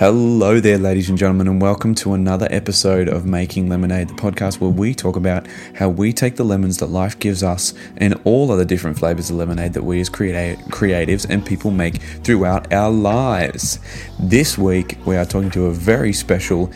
[0.00, 4.58] Hello there, ladies and gentlemen, and welcome to another episode of Making Lemonade, the podcast
[4.58, 8.50] where we talk about how we take the lemons that life gives us and all
[8.50, 12.90] other different flavors of lemonade that we as creati- creatives and people make throughout our
[12.90, 13.78] lives.
[14.18, 16.72] This week, we are talking to a very special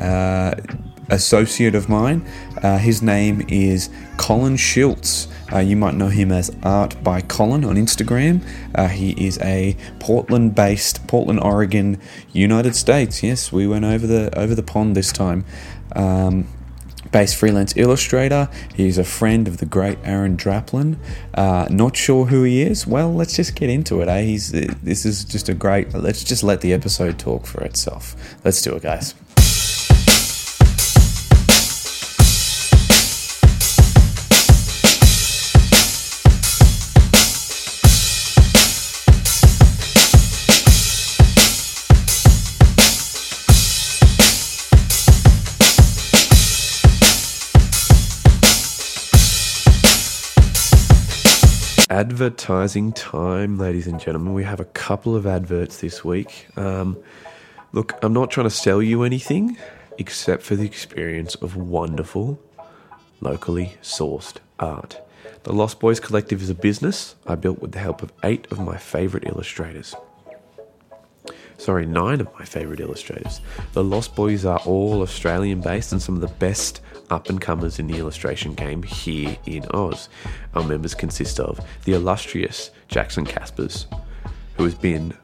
[0.00, 0.54] uh,
[1.10, 2.24] associate of mine.
[2.62, 5.26] Uh, his name is Colin Schultz.
[5.52, 8.46] Uh, you might know him as Art by Colin on Instagram.
[8.74, 12.00] Uh, he is a Portland-based, Portland, Oregon,
[12.32, 13.22] United States.
[13.22, 15.44] Yes, we went over the over the pond this time.
[15.96, 16.46] Um,
[17.12, 18.48] based freelance illustrator.
[18.74, 20.96] He's a friend of the great Aaron Draplin.
[21.34, 22.86] Uh, not sure who he is.
[22.86, 24.08] Well, let's just get into it.
[24.08, 24.22] Eh?
[24.22, 25.94] He's this is just a great.
[25.94, 28.16] Let's just let the episode talk for itself.
[28.44, 29.14] Let's do it, guys.
[51.98, 54.32] Advertising time, ladies and gentlemen.
[54.32, 56.46] We have a couple of adverts this week.
[56.56, 56.96] Um,
[57.72, 59.58] look, I'm not trying to sell you anything
[59.98, 62.38] except for the experience of wonderful,
[63.20, 65.00] locally sourced art.
[65.42, 68.60] The Lost Boys Collective is a business I built with the help of eight of
[68.60, 69.96] my favourite illustrators.
[71.56, 73.40] Sorry, nine of my favourite illustrators.
[73.72, 76.80] The Lost Boys are all Australian based and some of the best
[77.10, 80.08] up and comers in the illustration game here in Oz.
[80.54, 83.86] Our members consist of the illustrious Jackson Caspers,
[84.56, 85.14] who has been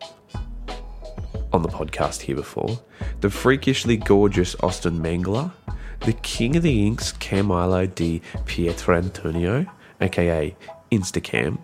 [1.52, 2.80] on the podcast here before,
[3.20, 5.52] the freakishly gorgeous Austin Mangler,
[6.00, 10.56] the king of the inks Camilo di Pietrantonio, aka
[10.90, 11.58] Instacam,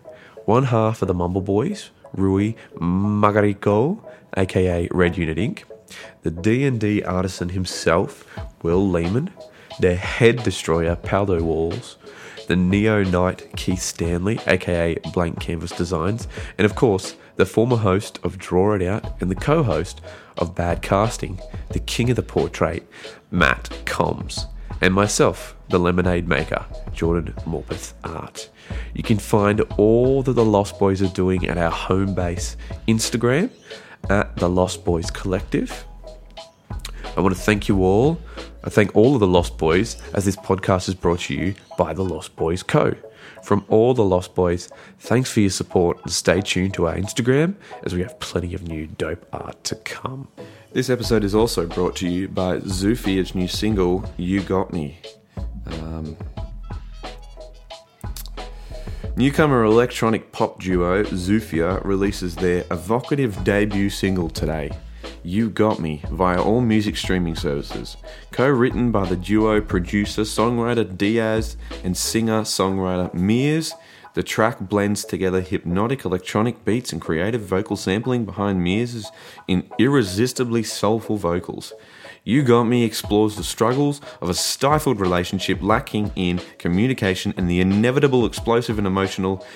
[0.44, 4.02] one half of the Mumble Boys, Rui Magarico,
[4.36, 5.64] aka Red Unit Ink,
[6.22, 8.26] the D&D artisan himself,
[8.62, 9.30] Will Lehman,
[9.80, 11.96] their head destroyer, Paldo Walls,
[12.48, 16.26] the Neo Knight Keith Stanley, aka Blank Canvas Designs,
[16.58, 20.00] and of course, the former host of Draw It Out and the co host
[20.36, 22.86] of Bad Casting, the king of the portrait,
[23.30, 24.46] Matt Combs,
[24.80, 28.50] and myself, the lemonade maker, Jordan Morpeth Art.
[28.94, 32.56] You can find all that the Lost Boys are doing at our home base
[32.88, 33.50] Instagram
[34.08, 35.84] at the Lost Boys Collective.
[37.16, 38.20] I want to thank you all
[38.62, 41.94] I thank all of the Lost Boys as this podcast is brought to you by
[41.94, 42.94] the Lost Boys Co.
[43.42, 47.54] From all the Lost Boys, thanks for your support and stay tuned to our Instagram
[47.84, 50.28] as we have plenty of new dope art to come.
[50.72, 54.98] This episode is also brought to you by Zufia's new single, You Got Me.
[55.66, 56.18] Um,
[59.16, 64.70] Newcomer electronic pop duo Zufia releases their evocative debut single today.
[65.22, 67.98] You Got Me via all music streaming services.
[68.30, 73.74] Co written by the duo producer songwriter Diaz and singer songwriter Mears,
[74.14, 79.10] the track blends together hypnotic electronic beats and creative vocal sampling behind Mears'
[79.46, 81.74] in irresistibly soulful vocals.
[82.24, 87.60] You Got Me explores the struggles of a stifled relationship lacking in communication and the
[87.60, 89.46] inevitable explosive and emotional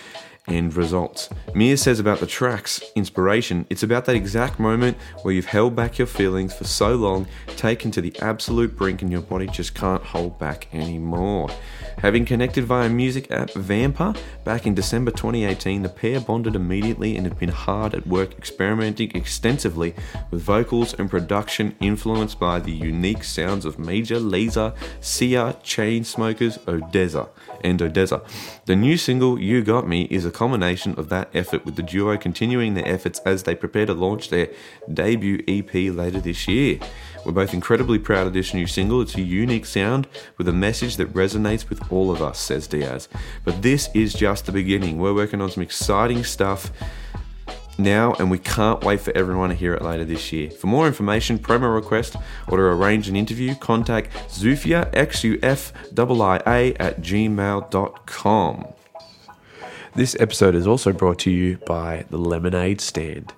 [0.48, 1.28] end results.
[1.54, 5.98] Mia says about the track's inspiration, it's about that exact moment where you've held back
[5.98, 10.02] your feelings for so long, taken to the absolute brink, and your body just can't
[10.02, 11.48] hold back anymore.
[11.98, 17.26] Having connected via music app Vampr back in December 2018, the pair bonded immediately and
[17.26, 19.94] have been hard at work experimenting extensively
[20.30, 27.28] with vocals and production influenced by the unique sounds of Major Lazer, Sia, Chainsmokers, ODESZA,
[27.62, 28.22] and ODESZA.
[28.66, 32.16] The new single, You Got Me, is a culmination of that effort, with the duo
[32.18, 34.48] continuing their efforts as they prepare to launch their
[34.92, 36.78] debut EP later this year.
[37.24, 39.00] We're both incredibly proud of this new single.
[39.00, 43.08] It's a unique sound with a message that resonates with all of us, says Diaz.
[43.44, 44.98] But this is just the beginning.
[44.98, 46.70] We're working on some exciting stuff
[47.78, 50.50] now, and we can't wait for everyone to hear it later this year.
[50.50, 52.16] For more information, promo request,
[52.48, 58.66] or to arrange an interview, contact Zufia, X-U-F-I-I-A at gmail.com.
[59.94, 63.32] This episode is also brought to you by the Lemonade Stand.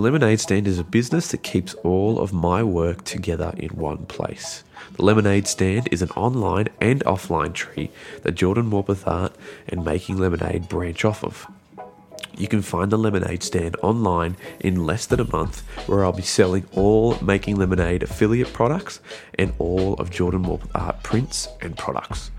[0.00, 4.06] The Lemonade Stand is a business that keeps all of my work together in one
[4.06, 4.64] place.
[4.96, 7.90] The Lemonade Stand is an online and offline tree
[8.22, 9.36] that Jordan Morpeth Art
[9.68, 11.46] and Making Lemonade branch off of.
[12.40, 16.22] You can find the lemonade stand online in less than a month, where I'll be
[16.22, 19.00] selling all Making Lemonade affiliate products
[19.38, 22.30] and all of Jordan Morpeth art prints and products.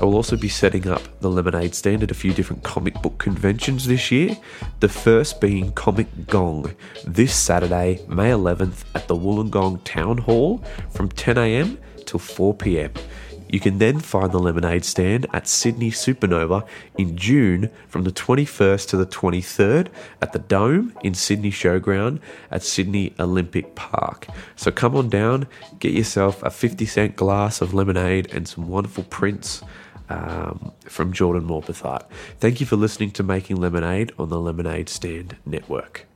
[0.00, 3.18] I will also be setting up the lemonade stand at a few different comic book
[3.18, 4.38] conventions this year.
[4.78, 6.72] The first being Comic Gong
[7.04, 12.96] this Saturday, May 11th, at the Wollongong Town Hall from 10am till 4pm.
[13.48, 16.66] You can then find the lemonade stand at Sydney Supanova
[16.96, 19.88] in June from the 21st to the 23rd
[20.20, 24.26] at the Dome in Sydney Showground at Sydney Olympic Park.
[24.56, 25.46] So come on down,
[25.78, 29.62] get yourself a 50 cent glass of lemonade and some wonderful prints.
[30.10, 32.10] Um, from Jordan Morpeth Art.
[32.40, 36.06] Thank you for listening to Making Lemonade on the Lemonade Stand Network.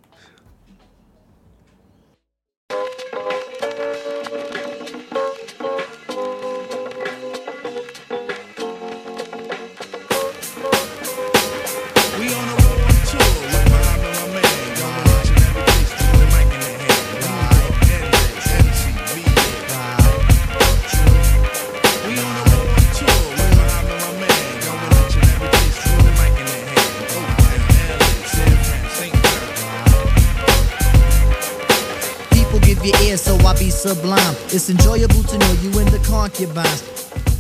[33.83, 34.37] Sublime.
[34.45, 36.83] It's enjoyable to know you the concubines.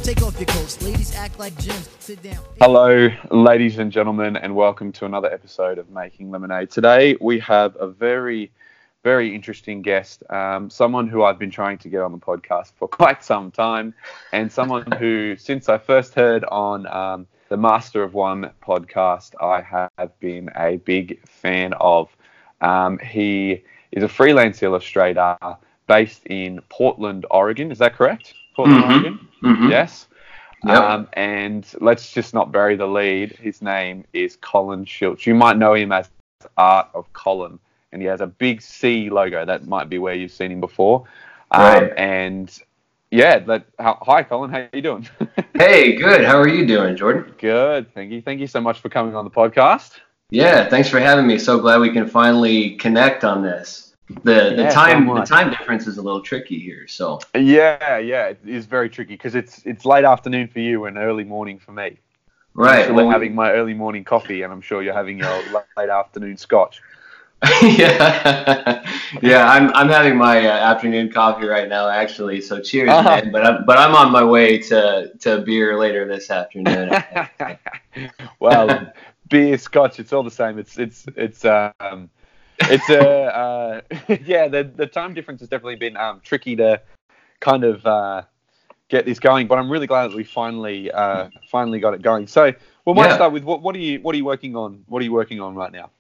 [0.02, 1.88] Take off your coats, ladies act like gems.
[2.00, 2.42] Sit down.
[2.60, 6.68] Hello, ladies and gentlemen, and welcome to another episode of Making Lemonade.
[6.68, 8.50] Today we have a very,
[9.04, 12.88] very interesting guest, um, someone who I've been trying to get on the podcast for
[13.00, 13.94] quite some time,
[14.32, 19.60] and someone who, since I first heard on um, the Master of One podcast, I
[19.96, 22.08] have been a big fan of.
[22.60, 23.62] Um, he
[23.92, 25.36] is a freelance illustrator
[25.92, 27.70] based in Portland, Oregon.
[27.70, 28.32] Is that correct?
[28.56, 28.92] Portland, mm-hmm.
[28.92, 29.28] Oregon.
[29.44, 29.68] Mm-hmm.
[29.68, 30.08] Yes.
[30.64, 30.80] Yep.
[30.80, 33.32] Um, and let's just not bury the lead.
[33.32, 35.26] His name is Colin Schultz.
[35.26, 36.08] You might know him as
[36.56, 37.58] Art of Colin,
[37.92, 39.44] and he has a big C logo.
[39.44, 41.04] That might be where you've seen him before.
[41.50, 41.92] Um, right.
[41.98, 42.58] And
[43.10, 44.50] yeah, that, hi, Colin.
[44.50, 45.06] How are you doing?
[45.54, 46.24] hey, good.
[46.24, 47.34] How are you doing, Jordan?
[47.36, 47.92] Good.
[47.92, 48.22] Thank you.
[48.22, 50.00] Thank you so much for coming on the podcast.
[50.30, 51.38] Yeah, thanks for having me.
[51.38, 53.91] So glad we can finally connect on this
[54.24, 56.86] the the time the time difference is a little tricky here.
[56.88, 60.96] So yeah, yeah, it is very tricky because it's it's late afternoon for you and
[60.98, 61.98] early morning for me.
[62.54, 62.88] Right.
[62.88, 65.42] I'm well, having my early morning coffee, and I'm sure you're having your
[65.76, 66.82] late afternoon scotch.
[67.62, 68.86] yeah,
[69.22, 69.50] yeah.
[69.50, 72.40] I'm I'm having my uh, afternoon coffee right now, actually.
[72.40, 73.08] So cheers, uh-huh.
[73.08, 73.32] man.
[73.32, 76.92] But I'm but I'm on my way to to beer later this afternoon.
[78.38, 78.92] well,
[79.28, 80.58] beer, scotch, it's all the same.
[80.58, 82.10] It's it's it's um
[82.70, 83.80] it's a uh,
[84.24, 84.48] yeah.
[84.48, 86.80] The the time difference has definitely been um, tricky to
[87.40, 88.22] kind of uh,
[88.88, 92.26] get this going, but I'm really glad that we finally uh, finally got it going.
[92.26, 92.52] So
[92.84, 93.14] we might yeah.
[93.14, 94.84] start with what what are you what are you working on?
[94.86, 95.90] What are you working on right now?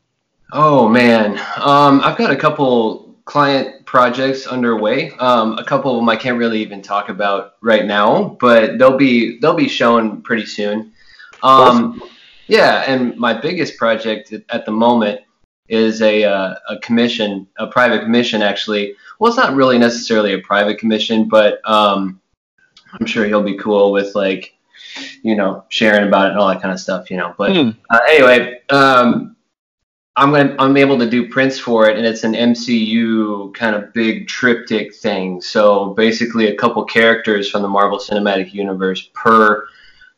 [0.52, 5.10] Oh man, um, I've got a couple client projects underway.
[5.12, 8.96] Um, a couple of them I can't really even talk about right now, but they'll
[8.96, 10.92] be they'll be shown pretty soon.
[11.42, 12.02] Um, awesome.
[12.48, 15.20] Yeah, and my biggest project at the moment
[15.68, 18.94] is a, uh, a commission, a private commission, actually.
[19.18, 22.20] Well, it's not really necessarily a private commission, but um,
[22.92, 24.54] I'm sure he'll be cool with like,
[25.22, 27.34] you know, sharing about it and all that kind of stuff, you know.
[27.38, 27.76] But mm.
[27.90, 29.36] uh, anyway, um,
[30.16, 33.92] I'm gonna I'm able to do prints for it, and it's an MCU kind of
[33.94, 35.40] big triptych thing.
[35.40, 39.66] So basically, a couple characters from the Marvel Cinematic Universe per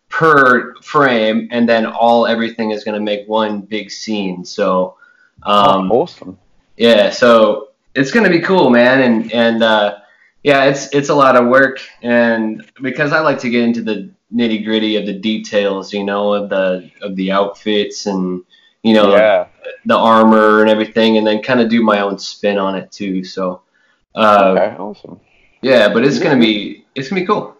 [0.08, 4.44] per frame, and then all everything is gonna make one big scene.
[4.44, 4.96] So
[5.44, 6.38] um, oh, awesome.
[6.76, 9.98] Yeah, so it's gonna be cool, man, and and uh,
[10.42, 14.10] yeah, it's it's a lot of work, and because I like to get into the
[14.34, 18.42] nitty gritty of the details, you know, of the of the outfits and
[18.82, 19.46] you know yeah.
[19.86, 23.24] the armor and everything, and then kind of do my own spin on it too.
[23.24, 23.62] So,
[24.14, 25.20] uh, okay, awesome.
[25.62, 27.56] Yeah, but it's gonna be it's gonna be cool.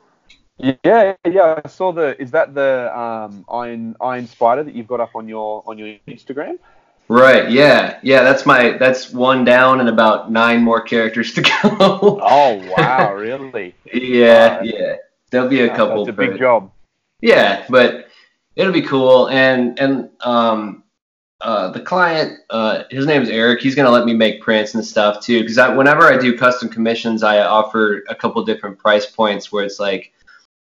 [0.58, 1.60] Yeah, yeah.
[1.64, 2.20] I saw the.
[2.20, 5.96] Is that the um, Iron Iron Spider that you've got up on your on your
[6.06, 6.58] Instagram?
[7.08, 7.50] Right.
[7.50, 7.98] Yeah.
[8.02, 8.22] Yeah.
[8.22, 8.76] That's my.
[8.78, 12.20] That's one down and about nine more characters to go.
[12.22, 13.12] oh wow!
[13.14, 13.74] Really?
[13.92, 14.62] yeah.
[14.62, 14.96] Yeah.
[15.30, 16.04] There'll be a couple.
[16.04, 16.70] That's a big job.
[17.20, 18.08] Yeah, but
[18.56, 19.28] it'll be cool.
[19.28, 20.84] And and um,
[21.40, 23.60] uh, the client, uh, his name is Eric.
[23.60, 25.40] He's gonna let me make prints and stuff too.
[25.42, 29.78] Because whenever I do custom commissions, I offer a couple different price points where it's
[29.78, 30.12] like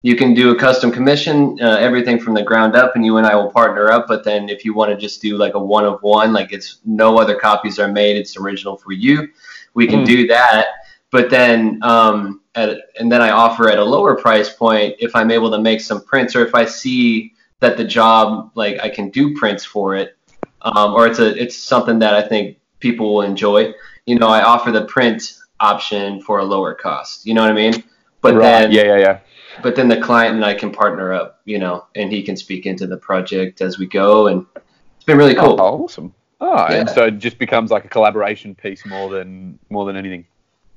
[0.04, 3.28] you can do a custom commission, uh, everything from the ground up, and you and
[3.28, 4.08] I will partner up.
[4.08, 6.80] But then if you want to just do like a one of one, like it's
[6.86, 9.30] no other copies are made, it's original for you,
[9.74, 10.06] we can mm.
[10.06, 10.68] do that.
[11.12, 15.30] But then, um, at, and then I offer at a lower price point if I'm
[15.30, 19.10] able to make some prints, or if I see that the job, like I can
[19.10, 20.18] do prints for it,
[20.64, 23.74] um, or it's a it's something that I think people will enjoy.
[24.08, 27.26] You know, I offer the print option for a lower cost.
[27.26, 27.84] You know what I mean?
[28.22, 28.42] But right.
[28.42, 29.20] then yeah, yeah, yeah.
[29.62, 32.66] But then the client and I can partner up, you know, and he can speak
[32.66, 35.60] into the project as we go, and it's been really cool.
[35.60, 36.14] Oh, awesome.
[36.40, 40.26] Oh, and so it just becomes like a collaboration piece more than more than anything.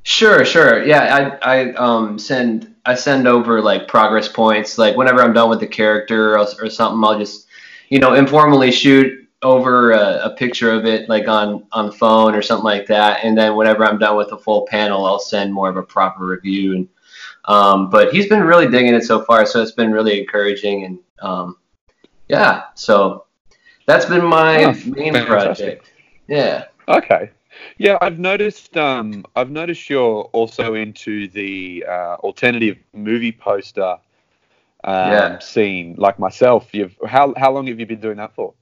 [0.03, 0.85] Sure, sure.
[0.85, 4.77] Yeah, I I um send I send over like progress points.
[4.77, 7.47] Like whenever I'm done with the character or, or something, I'll just
[7.89, 12.43] you know informally shoot over a, a picture of it like on on phone or
[12.43, 13.25] something like that.
[13.25, 16.27] And then whenever I'm done with the full panel, I'll send more of a proper
[16.27, 16.75] review.
[16.75, 16.89] And
[17.47, 20.85] um, but he's been really digging it so far, so it's been really encouraging.
[20.85, 21.57] And um,
[22.29, 23.25] yeah, so
[23.87, 25.27] that's been my Oh, main fantastic.
[25.27, 25.93] project.
[26.29, 26.65] Yeah.
[26.89, 27.31] Okay.
[27.79, 28.77] Yeah, I've noticed.
[28.77, 33.99] Um, I've noticed you're also into the uh, alternative movie poster
[34.83, 35.39] um, Yeah.
[35.39, 36.69] scene, like myself.
[36.73, 38.55] You've how how long have you been doing that for?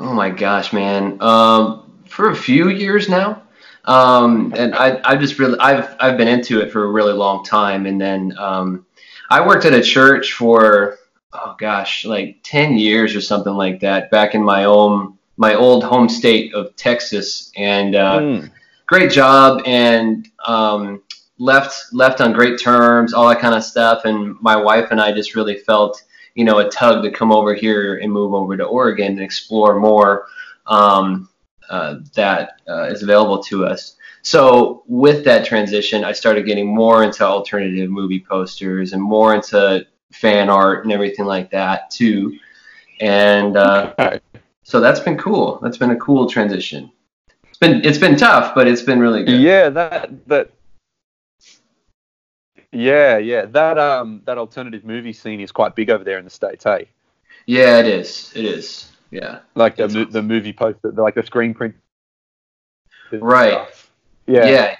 [0.00, 1.20] Oh my gosh, man.
[1.22, 3.42] Um, for a few years now.
[3.86, 7.44] Um, and I, I just really, I've, I've been into it for a really long
[7.44, 7.86] time.
[7.86, 8.84] And then, um,
[9.30, 10.98] I worked at a church for,
[11.32, 15.84] oh gosh, like 10 years or something like that back in my own, my old
[15.84, 17.50] home state of Texas.
[17.56, 18.50] And, uh, Mm.
[18.86, 21.02] great job and um,
[21.38, 24.04] left left on great terms, all that kind of stuff.
[24.04, 26.02] And my wife and I just really felt,
[26.34, 29.78] you know, a tug to come over here and move over to Oregon and explore
[29.78, 30.26] more
[30.66, 31.28] um,
[31.68, 33.96] uh, that uh, is available to us.
[34.22, 39.86] So with that transition, I started getting more into alternative movie posters and more into
[40.12, 42.38] fan art and everything like that too.
[43.00, 44.20] And uh, Okay.
[44.62, 45.60] so that's been cool.
[45.62, 46.90] That's been a cool transition.
[47.48, 49.40] It's been it's been tough, but it's been really good.
[49.40, 50.50] Yeah, that that.
[52.72, 56.30] Yeah, yeah, that um that alternative movie scene is quite big over there in the
[56.30, 56.88] states, hey?
[57.46, 58.32] Yeah, it is.
[58.34, 58.90] It is.
[59.10, 59.40] Yeah.
[59.54, 61.74] Like the mo- the movie poster, like the screen print.
[63.12, 63.66] Right.
[64.26, 64.46] Yeah.
[64.46, 64.76] Yeah.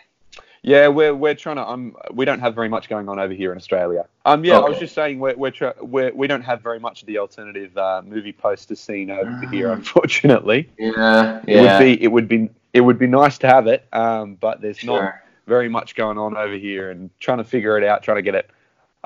[0.63, 1.69] Yeah, we're we're trying to.
[1.69, 4.07] Um, we don't have very much going on over here in Australia.
[4.25, 7.03] Um, yeah, I was just saying we're we're, try, we're we don't have very much
[7.03, 9.49] of the alternative uh, movie poster scene over Ah.
[9.49, 10.69] here, unfortunately.
[10.77, 11.41] Yeah.
[11.47, 11.79] It Yeah.
[11.79, 14.83] would be it would be it would be nice to have it, um, but there's
[14.83, 15.15] not
[15.47, 18.35] very much going on over here, and trying to figure it out, trying to get
[18.35, 18.51] it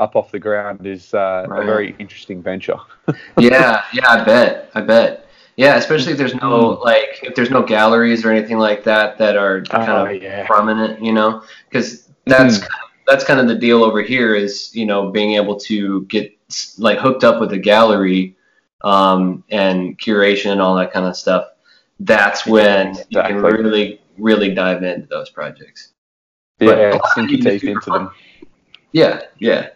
[0.00, 2.76] up off the ground is uh, a very interesting venture.
[3.38, 3.82] yeah.
[3.92, 4.08] Yeah.
[4.08, 4.70] I bet.
[4.74, 5.26] I bet.
[5.56, 5.76] Yeah.
[5.76, 9.62] Especially if there's no like if there's no galleries or anything like that that are
[9.64, 10.46] kind Oh, of yeah.
[10.46, 12.60] prominent, you know, because that's Mm.
[12.62, 16.02] kind of, that's kind of the deal over here is you know being able to
[16.06, 16.32] get
[16.78, 18.36] like hooked up with a gallery
[18.82, 21.44] um, and curation and all that kind of stuff.
[22.00, 25.92] That's when you can really really dive into those projects.
[26.58, 28.10] Yeah, But- sink your teeth into them.
[28.92, 29.20] Yeah.
[29.38, 29.68] Yeah.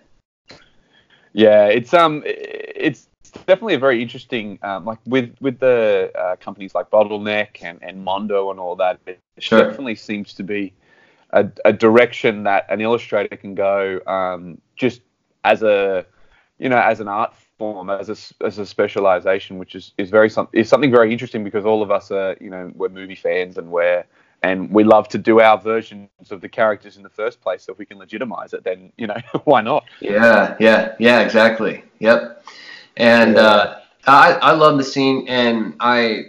[1.35, 6.75] Yeah, it's um, it's definitely a very interesting um, like with with the uh, companies
[6.75, 9.01] like Bottleneck and, and Mondo and all that.
[9.07, 9.65] It Sure.
[9.65, 10.73] definitely seems to be
[11.31, 15.03] a, a direction that an illustrator can go um, just
[15.43, 16.07] as a
[16.59, 20.31] you know as an art form as a, as a specialization, which is is very
[20.31, 23.59] some is something very interesting because all of us are you know we're movie fans
[23.59, 24.05] and we're
[24.45, 27.65] and we love to do our versions of the characters in the first place.
[27.65, 29.85] So if we can legitimize it, then you know why not?
[30.01, 31.83] Yeah, yeah, yeah, exactly.
[32.01, 32.45] Yep.
[32.97, 33.43] And Yeah.
[33.43, 36.27] uh, I I love the scene, and I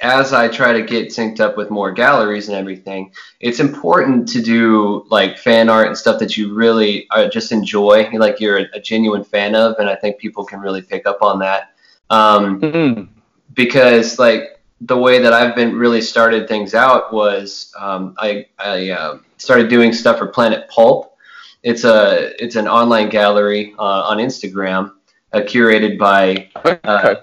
[0.00, 4.42] as I try to get synced up with more galleries and everything, it's important to
[4.42, 8.66] do like fan art and stuff that you really uh, just enjoy, like you're a,
[8.74, 11.72] a genuine fan of, and I think people can really pick up on that.
[12.10, 13.08] Um, Mm.
[13.54, 18.90] because like the way that I've been really started things out was um, I I
[18.90, 21.16] uh, started doing stuff for Planet Pulp.
[21.62, 24.92] It's a it's an online gallery uh, on Instagram,
[25.32, 26.78] uh, curated by Okay.
[26.84, 27.16] uh,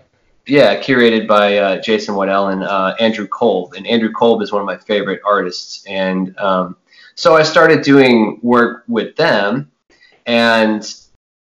[0.45, 3.74] yeah curated by uh, Jason Waddell and uh, Andrew Kolb.
[3.74, 5.85] And Andrew Kolb is one of my favorite artists.
[5.88, 6.75] And um,
[7.15, 9.71] so I started doing work with them,
[10.25, 10.81] and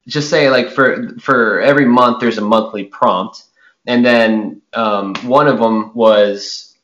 [0.07, 3.45] just say like for for every month there's a monthly prompt
[3.85, 6.75] and then um, one of them was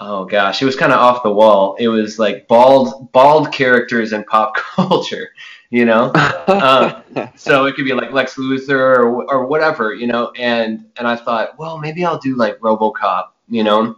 [0.00, 4.12] oh gosh it was kind of off the wall it was like bald bald characters
[4.12, 5.28] in pop culture
[5.70, 7.02] you know uh,
[7.36, 11.14] so it could be like lex luthor or, or whatever you know and and i
[11.14, 13.94] thought well maybe i'll do like robocop you know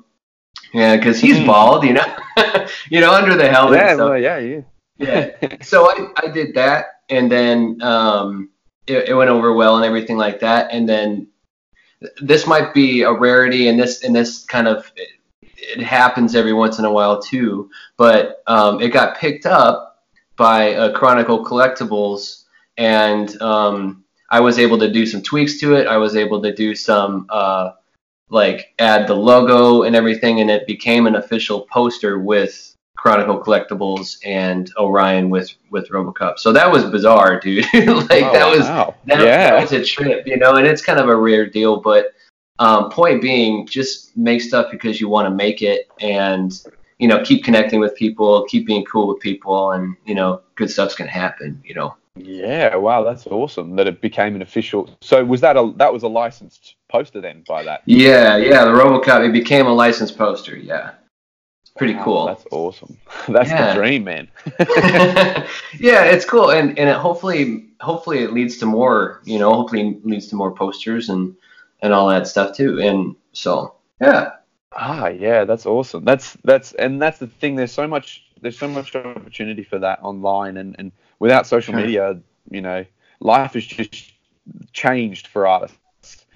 [0.73, 1.47] yeah because he's Hmm.
[1.47, 2.17] bald you know
[2.91, 4.61] you know under the helmet yeah, well, yeah, yeah.
[4.99, 5.57] yeah.
[5.63, 8.51] So I, I did that, and then um,
[8.87, 10.71] it, it went over well and everything like that.
[10.73, 11.29] And then th-
[12.21, 16.79] this might be a rarity, and this and this kind of it, happens every once
[16.79, 17.71] in a while too.
[17.97, 20.05] But um, it got picked up
[20.37, 22.45] by uh, Chronicle Collectibles,
[22.77, 25.87] and um, I was able to do some tweaks to it.
[25.87, 27.73] I was able to do some uh,
[28.31, 34.19] like add the logo and everything, and it became an official poster with Chronicle Collectibles
[34.25, 36.39] and Orion with with RoboCop.
[36.39, 37.65] So that was bizarre, dude.
[37.75, 38.95] like Oh, that was wow.
[39.07, 39.51] that, yeah.
[39.51, 41.81] that was a trip, you know, and it's kind of a rare deal.
[41.81, 42.15] But
[42.59, 46.53] um, point being, just make stuff because you want to make it, and
[46.99, 50.71] you know, keep connecting with people, keep being cool with people, and you know, good
[50.71, 51.61] stuff's gonna happen.
[51.65, 51.97] You know.
[52.17, 54.89] Yeah, wow, that's awesome that it became an official.
[55.01, 57.83] So was that a that was a licensed poster then by that?
[57.87, 60.57] Yeah, yeah, the RoboCop it became a licensed poster.
[60.57, 60.93] Yeah,
[61.77, 62.27] pretty Wow, cool.
[62.27, 62.99] That's awesome.
[63.29, 63.67] That's Yeah.
[63.67, 64.29] the dream, man.
[65.79, 69.21] yeah, it's cool, and and it hopefully hopefully it leads to more.
[69.25, 71.37] You know, hopefully leads to more posters and
[71.83, 72.81] and all that stuff too.
[72.81, 74.33] And so yeah,
[74.77, 76.05] Ah, yeah, that's awesome.
[76.05, 77.55] That's that's and that's the thing.
[77.57, 82.21] There's so much there's so much opportunity for that online, and and without social media,
[82.51, 82.85] you know,
[83.21, 84.13] life has just
[84.73, 85.77] changed for artists.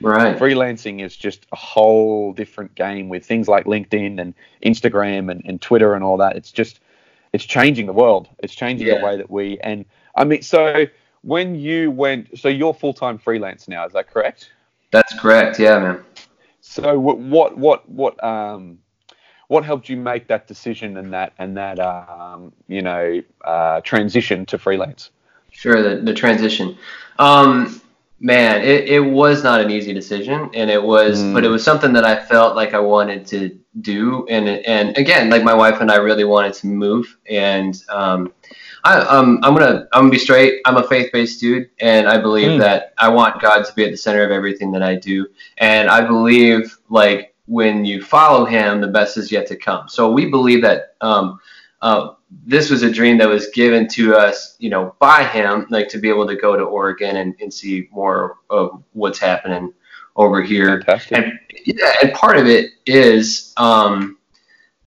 [0.00, 0.38] Right.
[0.38, 5.60] Freelancing is just a whole different game with things like LinkedIn and Instagram and, and
[5.60, 6.36] Twitter and all that.
[6.36, 6.80] It's just
[7.32, 8.28] it's changing the world.
[8.38, 8.98] It's changing Yeah.
[8.98, 10.86] the way that we and I mean so
[11.22, 14.50] when you went so you're full time freelance now, is that correct?
[14.90, 15.58] That's correct.
[15.58, 16.04] Yeah, man.
[16.60, 18.78] So what what what what um
[19.48, 24.46] what helped you make that decision and that and that um you know uh, transition
[24.46, 25.10] to freelance?
[25.50, 26.76] Sure, the, the transition.
[27.18, 27.80] Um,
[28.20, 31.34] man, it, it was not an easy decision, and it was, Mm.
[31.34, 35.30] but it was something that I felt like I wanted to do, and and again,
[35.30, 38.32] like my wife and I really wanted to move, and um,
[38.84, 40.60] I um I'm gonna I'm gonna be straight.
[40.64, 42.58] I'm a faith based dude, and I believe Mm.
[42.60, 45.26] that I want God to be at the center of everything that I do,
[45.58, 49.88] and I believe like when you follow Him, the best is yet to come.
[49.88, 51.38] So we believe that um.
[51.80, 55.88] Uh, this was a dream that was given to us, you know, by him, like
[55.88, 59.72] to be able to go to Oregon and, and see more of what's happening
[60.16, 60.82] over here.
[60.82, 61.16] Fantastic.
[61.16, 61.32] And
[61.64, 64.18] yeah, and part of it is um,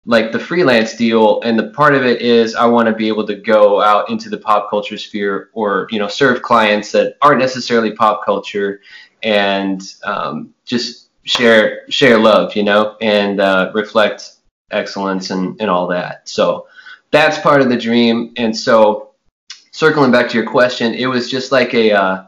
[0.06, 3.26] like the freelance deal, and the part of it is I want to be able
[3.28, 7.40] to go out into the pop culture sphere or you know serve clients that aren't
[7.40, 8.82] necessarily pop culture,
[9.24, 14.34] and um, just share share love, you know, and uh, reflect
[14.72, 16.28] excellence and, and all that.
[16.28, 16.68] So
[17.12, 18.34] that's part of the dream.
[18.38, 19.12] And so
[19.72, 22.24] circling back to your question, it was just like a uh,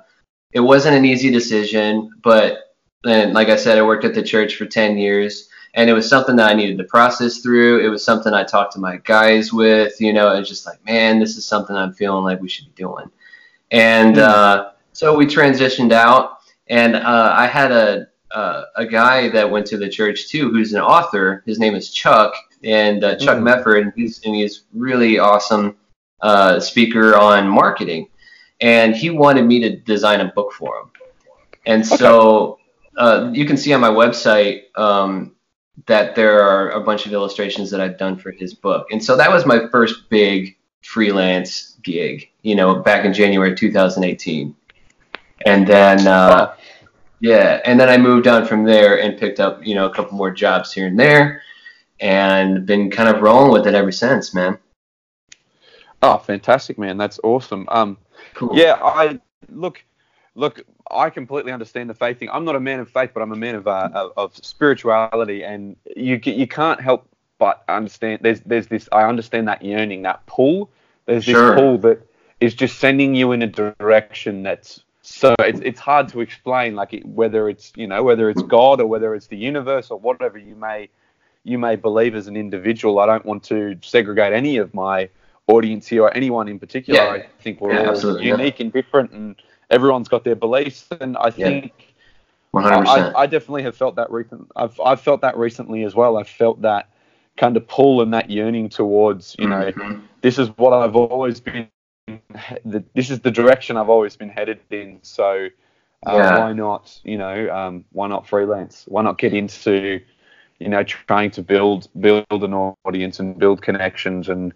[0.51, 4.55] it wasn't an easy decision, but then like I said, I worked at the church
[4.55, 7.79] for ten years and it was something that I needed to process through.
[7.79, 11.19] It was something I talked to my guys with, you know, it's just like, man,
[11.19, 13.09] this is something I'm feeling like we should be doing.
[13.71, 19.49] And uh, so we transitioned out, and uh, I had a uh, a guy that
[19.49, 21.43] went to the church too, who's an author.
[21.45, 23.63] His name is Chuck, and uh, Chuck Mhm.
[23.63, 25.75] Mefford, and he's and he's really awesome
[26.21, 28.07] uh, speaker on marketing.
[28.61, 30.91] And he wanted me to design a book for him.
[31.65, 32.59] And so
[32.97, 35.35] uh, you can see on my website um,
[35.85, 38.87] that there are a bunch of illustrations that I've done for his book.
[38.91, 44.55] And so that was my first big freelance gig, you know, back in January 2018.
[45.45, 46.55] And then, uh,
[47.19, 50.17] yeah, and then I moved on from there and picked up, you know, a couple
[50.17, 51.41] more jobs here and there
[52.03, 54.59] and been kind of rolling with it ever since, man.
[56.03, 56.97] Oh, fantastic, man!
[56.97, 57.65] That's awesome.
[57.69, 57.97] Um,
[58.33, 58.57] Cool.
[58.57, 59.83] yeah, I look,
[60.35, 60.61] look.
[60.91, 62.29] I completely understand the faith thing.
[62.29, 65.43] I'm not a man of faith, but I'm a man of uh, of, of spirituality,
[65.45, 67.07] and you you can't help
[67.39, 68.19] but understand.
[68.21, 68.89] There's there's this.
[68.91, 70.69] I understand that yearning, that pull.
[71.05, 71.55] There's this Sure.
[71.55, 72.05] pull that
[72.41, 76.75] is just sending you in a direction that's so it's it's hard to explain.
[76.75, 79.97] Like it, whether it's you know whether it's God or whether it's the universe or
[79.97, 80.89] whatever you may
[81.43, 82.99] you may believe as an individual.
[82.99, 85.09] I don't want to segregate any of my
[85.47, 86.99] audience here or anyone in particular.
[86.99, 87.09] Yeah.
[87.11, 88.37] I think we're Yeah, all absolutely, yeah.
[88.37, 89.35] unique and different, and
[89.69, 90.87] everyone's got their beliefs.
[91.01, 91.95] And I think
[92.53, 92.87] 100%.
[92.87, 94.49] I, I definitely have felt that recent.
[94.55, 96.17] I've I've felt that recently as well.
[96.17, 96.89] I've felt that
[97.35, 100.03] kind of pull and that yearning towards you know Mhm.
[100.21, 101.67] this is what I've always been.
[102.93, 104.99] This is the direction I've always been headed in.
[105.01, 105.47] So
[106.05, 106.99] uh, why not?
[107.03, 108.83] You know, um, why not freelance?
[108.87, 109.99] Why not get into
[110.59, 112.53] you know trying to build build an
[112.85, 114.53] audience and build connections and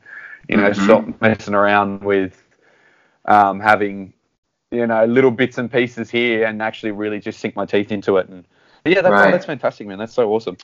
[0.47, 0.83] you know Mhm.
[0.83, 2.43] stop messing around with
[3.25, 4.13] um, having
[4.71, 8.17] you know little bits and pieces here and actually really just sink my teeth into
[8.17, 8.45] it and
[8.85, 9.31] yeah that's, Right.
[9.31, 10.57] that's fantastic man that's so awesome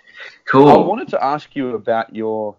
[0.46, 0.70] Cool.
[0.70, 2.56] I wanted to ask you about your.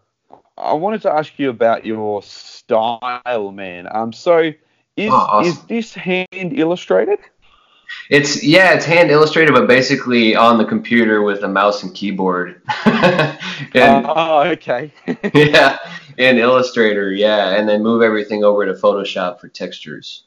[0.57, 3.89] I wanted to ask you about your style, man.
[3.91, 4.53] Um, so
[4.97, 5.47] is Oh, awesome.
[5.47, 7.19] is this hand illustrated?
[8.11, 12.63] It's yeah, it's hand illustrated, but basically on the computer with a mouse and keyboard.
[12.87, 14.93] and oh, okay.
[15.35, 15.79] yeah,
[16.19, 20.25] in Illustrator, yeah, and then move everything over to Photoshop for textures.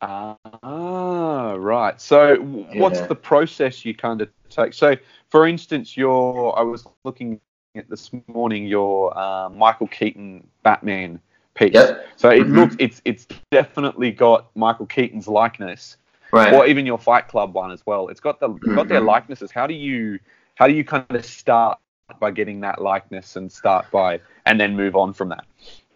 [0.00, 2.00] Ah, right.
[2.00, 4.74] So, w- what's the process you kind of take?
[4.74, 4.96] So,
[5.30, 7.40] for instance, your I was looking
[7.74, 11.20] at this morning your uh, Michael Keaton Batman
[11.54, 11.74] piece.
[11.74, 12.06] Yep.
[12.16, 12.54] So it Mhm.
[12.54, 15.96] looks it's it's definitely got Michael Keaton's likeness,
[16.34, 16.52] Right.
[16.52, 18.08] or even your Fight Club one as well.
[18.08, 19.06] It's got the got their Mhm.
[19.06, 19.50] likenesses.
[19.50, 20.18] How do you
[20.56, 21.78] how do you kind of start
[22.20, 25.44] by getting that likeness and start by and then move on from that?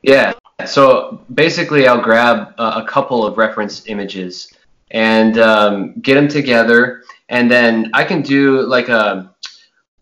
[0.02, 0.32] Yeah.
[0.66, 4.52] So basically, I'll grab uh, a couple of reference images
[4.90, 9.32] and um, get them together, and then I can do like a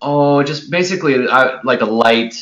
[0.02, 2.34] oh, just basically like a light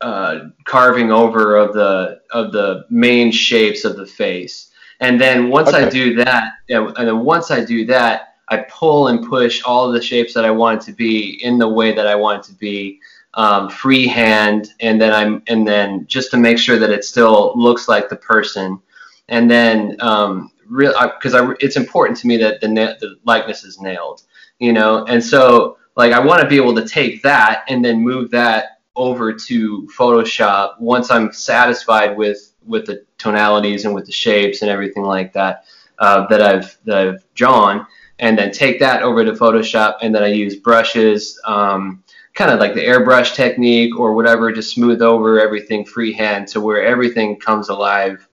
[0.00, 4.71] uh, carving over of the of the main shapes of the face,
[5.02, 9.26] and then once I do that, and then once I do that, I pull and
[9.26, 12.14] push all the shapes that I want it to be in the way that I
[12.14, 13.00] want it to be
[13.34, 17.88] um, freehand, and then I'm and then just to make sure that it still looks
[17.88, 18.80] like the person,
[19.28, 23.64] and then um, real because I, it's important to me that the na- the likeness
[23.64, 24.22] is nailed,
[24.60, 28.00] you know, and so like I want to be able to take that and then
[28.00, 34.12] move that over to Photoshop once I'm satisfied with with the tonalities and with the
[34.12, 35.64] shapes and everything like that
[35.98, 37.86] uh, that I've that I've drawn,
[38.18, 41.40] and then take that over to Photoshop, and then I use brushes.
[41.44, 42.02] Um,
[42.34, 46.82] kind of like the airbrush technique or whatever, to smooth over everything freehand to where
[46.82, 48.26] everything comes alive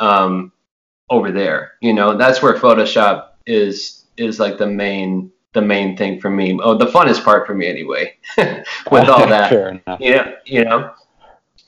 [0.00, 0.52] um,
[1.10, 1.72] over there.
[1.82, 6.58] You know, that's where Photoshop is is like the main the main thing for me.
[6.62, 8.16] Oh, the funnest part for me anyway.
[8.38, 10.00] With all that, Fair enough.
[10.00, 10.90] you know, you know.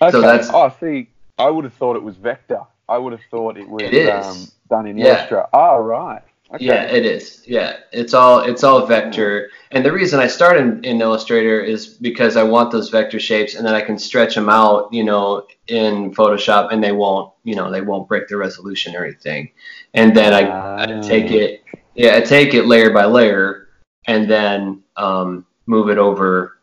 [0.00, 0.10] Okay.
[0.10, 2.60] So that's- oh, see, I would have thought it was vector.
[2.88, 4.08] I would have thought it was It.
[4.08, 5.06] Um, done in Yeah.
[5.06, 5.46] Illustrator.
[5.52, 6.22] Oh, right.
[6.54, 6.66] Okay.
[6.66, 7.42] Yeah, it is.
[7.46, 9.48] Yeah, it's all it's all vector.
[9.72, 13.56] And the reason I started in, in Illustrator is because I want those vector shapes,
[13.56, 17.56] and then I can stretch them out, you know, in Photoshop, and they won't, you
[17.56, 19.50] know, they won't break the resolution or anything.
[19.94, 21.34] And then I, I take Ah.
[21.34, 23.68] it, yeah, I take it layer by layer,
[24.06, 26.58] and then um, move it over,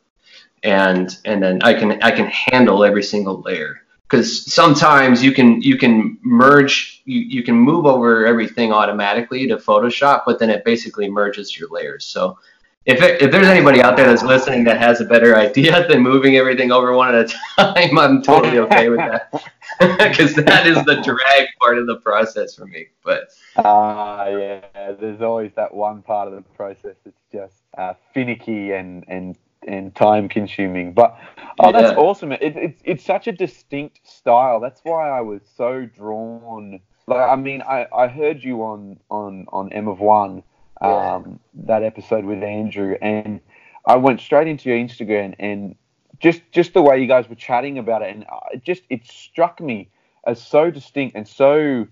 [0.64, 3.82] and and then I can I can handle every single layer
[4.12, 9.56] because sometimes you can you can merge you, you can move over everything automatically to
[9.56, 12.06] Photoshop, but then it basically merges your layers.
[12.06, 12.38] So
[12.86, 16.02] if it, if there's anybody out there that's listening that has a better idea than
[16.02, 19.32] moving everything over one at a time, I'm totally okay with that
[19.80, 22.88] because that is the drag part of the process for me.
[23.06, 24.62] But Ah, yeah.
[25.00, 29.94] There's always that one part of the process that's just uh, finicky and and and
[29.96, 30.94] time consuming.
[30.94, 31.18] But
[31.60, 31.98] oh, that's Yeah.
[31.98, 32.32] awesome.
[32.32, 34.60] It, it's it's such a distinct style.
[34.60, 36.80] That's why I was so drawn.
[37.08, 40.44] Like, I mean, I, I heard you on on on M of One,
[40.82, 41.16] Yeah.
[41.16, 43.40] um, that episode with Andrew, and
[43.86, 45.76] I went straight into your Instagram and
[46.20, 49.06] just just the way you guys were chatting about it, and uh, it just it
[49.06, 49.90] struck me
[50.26, 51.88] as so distinct and so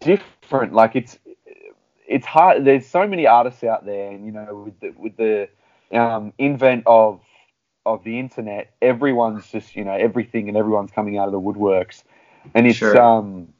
[0.00, 0.72] different.
[0.72, 1.18] Like it's
[2.06, 2.64] it's hard.
[2.64, 5.48] There's so many artists out there, and you know, with the with the
[5.94, 7.20] um, invent of
[7.86, 12.02] of the internet, everyone's just you know everything and everyone's coming out of the woodworks,
[12.54, 12.94] and it's Sure.
[12.94, 13.52] um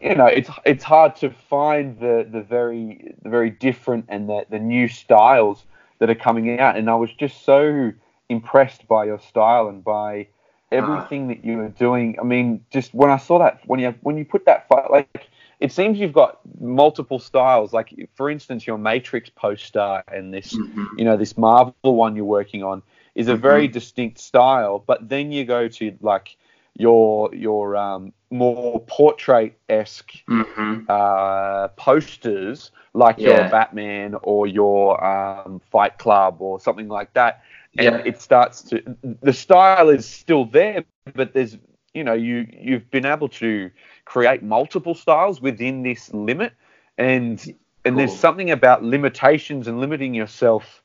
[0.00, 4.46] you know it's it's hard to find the the very the very different and the
[4.50, 5.64] the new styles
[6.00, 7.92] that are coming out, and I was just so
[8.28, 10.28] impressed by your style and by
[10.72, 12.16] everything that you were doing.
[12.20, 15.29] I mean, just when I saw that when you when you put that fi- like
[15.60, 17.72] it seems you've got multiple styles.
[17.72, 22.62] Like for instance, your Matrix poster and this you know this Marvel one you're working
[22.64, 22.82] on
[23.14, 24.82] is a very distinct style.
[24.84, 26.36] But then you go to like
[26.76, 30.88] your your um, more portrait esque mhm.
[30.88, 37.42] uh, posters like your Batman or your um, Fight Club or something like that,
[37.78, 38.02] and Yeah.
[38.04, 41.58] it starts to the style is still there, but there's
[41.92, 43.70] you know you you've been able to
[44.04, 46.52] create multiple styles within this limit,
[46.98, 50.82] and and there's something about limitations and limiting yourself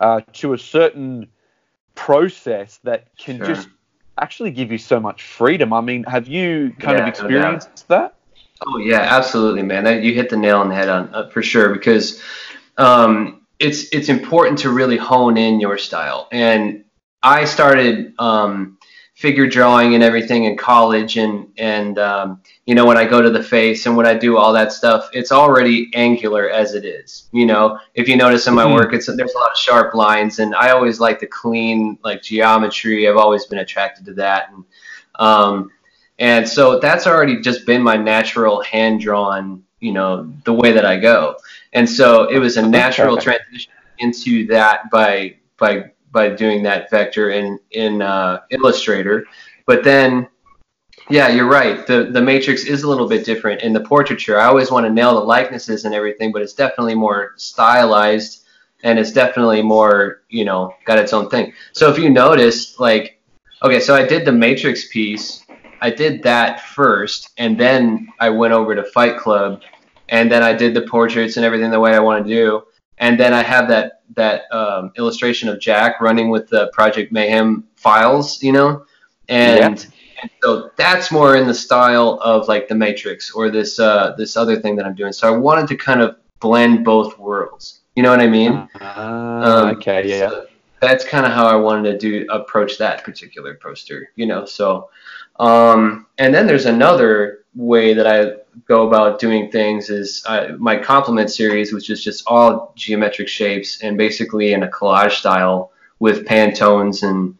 [0.00, 1.28] uh, to a certain
[1.94, 3.46] process that can Sure.
[3.48, 3.68] just
[4.18, 5.72] actually give you so much freedom.
[5.72, 8.14] I mean, have you kind Yeah, of no experienced that?
[8.66, 9.84] Oh yeah, absolutely, man.
[9.84, 12.20] That, you hit the nail on the head on uh, for sure because
[12.76, 16.28] um, it's it's important to really hone in your style.
[16.32, 16.84] And
[17.22, 18.77] I started um,
[19.18, 23.30] figure drawing and everything in college, and and um, you know when I go to
[23.30, 27.28] the face and when I do all that stuff, it's already angular as it is.
[27.32, 28.74] You know, if you notice in my Mhm.
[28.74, 32.22] work, it's there's a lot of sharp lines, and I always like the clean like
[32.22, 33.08] geometry.
[33.08, 34.64] I've always been attracted to that, and
[35.18, 35.72] um,
[36.20, 40.84] and so that's already just been my natural hand drawn, you know, the way that
[40.84, 41.36] I go.
[41.72, 47.26] And so it was a natural transition into that by by by doing that vector
[47.38, 49.16] in in uh, Illustrator.
[49.70, 50.28] But then
[51.10, 51.86] Yeah, you're right.
[51.86, 54.38] The the matrix is a little bit different in the portraiture.
[54.38, 58.44] I always want to nail the likenesses and everything, but it's definitely more stylized
[58.84, 61.52] and it's definitely more, you know, got its own thing.
[61.72, 63.20] So if you notice, like,
[63.62, 65.44] okay, so I did the matrix piece.
[65.80, 69.62] I did that first, and then I went over to Fight Club,
[70.08, 72.64] and then I did the portraits and everything the way I want to do,
[72.98, 77.64] and then I have that that um, illustration of Jack running with the Project Mayhem
[77.76, 78.84] files, you know,
[79.28, 79.78] and.
[79.78, 84.14] Yeah and so that's more in the style of like the Matrix or this uh,
[84.16, 85.12] this other thing that I'm doing.
[85.12, 87.80] So I wanted to kind of blend both worlds.
[87.94, 88.68] You know what I mean?
[88.80, 90.28] Uh, um, okay, yeah.
[90.28, 90.46] So
[90.80, 94.10] that's kind of how I wanted to do approach that particular poster.
[94.16, 94.90] You know, so
[95.38, 100.76] um, and then there's another way that I go about doing things is uh, my
[100.76, 106.26] complement series, which is just all geometric shapes and basically in a collage style with
[106.26, 107.36] Pantones and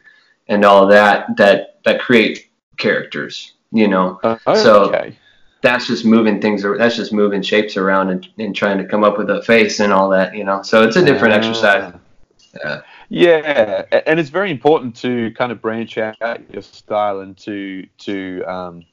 [0.49, 4.19] and all that that that create characters, you know.
[4.23, 4.63] Uh, okay.
[4.63, 5.13] So
[5.63, 6.63] that's just moving things.
[6.63, 9.93] That's just moving shapes around and, and trying to come up with a face and
[9.93, 10.63] all that, you know.
[10.63, 11.95] So it's a different uh, exercise.
[12.65, 12.81] Yeah.
[13.11, 18.45] Yeah, and it's very important to kind of branch out your style and to to
[18.45, 18.85] um,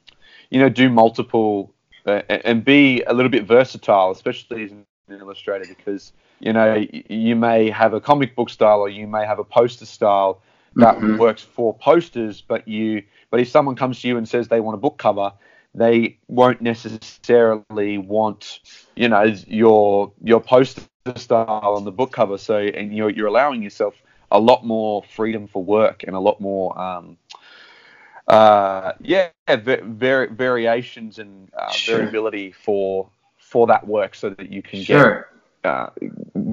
[0.50, 1.74] you know do multiple
[2.06, 7.36] uh, and be a little bit versatile, especially as an illustrator, because you know you
[7.36, 10.42] may have a comic book style or you may have a poster style
[10.76, 11.16] that mm-hmm.
[11.16, 14.74] works for posters, but you but if someone comes to you and says they want
[14.74, 15.32] a book cover,
[15.74, 18.60] they won't necessarily want,
[18.94, 20.82] you know, your your poster
[21.16, 22.38] style on the book cover.
[22.38, 23.94] So and you're you're allowing yourself
[24.30, 27.16] a lot more freedom for work and a lot more, um,
[28.28, 31.98] uh, yeah, var- variations and uh, sure.
[31.98, 33.08] variability for
[33.38, 35.28] for that work, so that you can sure.
[35.62, 35.90] get uh,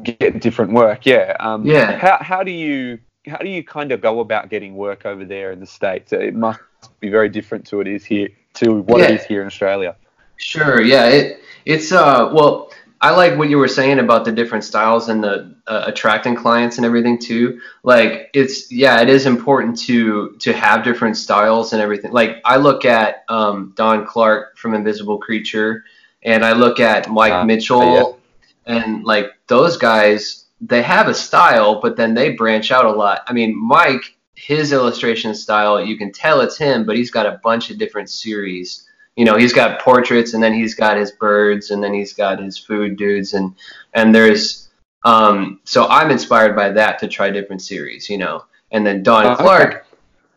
[0.03, 1.05] get different work.
[1.05, 1.35] Yeah.
[1.39, 1.97] Um, yeah.
[1.97, 5.51] How how do you how do you kind of go about getting work over there
[5.51, 6.13] in the states?
[6.13, 6.59] It must
[6.99, 9.05] be very different to it is here to what yeah.
[9.05, 9.95] it is here in Australia.
[10.37, 10.81] Sure.
[10.81, 11.07] Yeah.
[11.07, 12.71] It it's uh well.
[13.03, 16.77] I like what you were saying about the different styles and the uh, attracting clients
[16.77, 17.59] and everything too.
[17.83, 22.13] Like it's yeah, it is important to to have different styles and everything.
[22.13, 25.83] Like I look at um, Don Clark from Invisible Creature,
[26.23, 28.21] and I look at Mike uh, Mitchell,
[28.65, 28.77] yeah.
[28.77, 33.23] and like those guys they have a style, but then they branch out a lot.
[33.27, 37.41] I mean, Mike, his illustration style, you can tell it's him, but he's got a
[37.43, 38.87] bunch of different series.
[39.15, 42.41] You know, he's got portraits, and then he's got his birds, and then he's got
[42.41, 43.55] his food dudes, and
[43.93, 44.69] and there's
[45.03, 45.59] um.
[45.63, 48.09] So I'm inspired by that to try different series.
[48.09, 49.79] You know, and then Don uh, Clark, okay.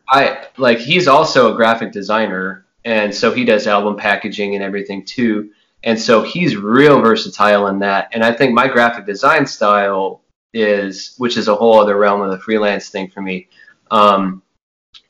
[0.09, 5.05] I like he's also a graphic designer, and so he does album packaging and everything
[5.05, 5.51] too.
[5.83, 8.09] And so he's real versatile in that.
[8.11, 10.21] And I think my graphic design style
[10.53, 13.47] is, which is a whole other realm of the freelance thing for me.
[13.91, 14.41] Um,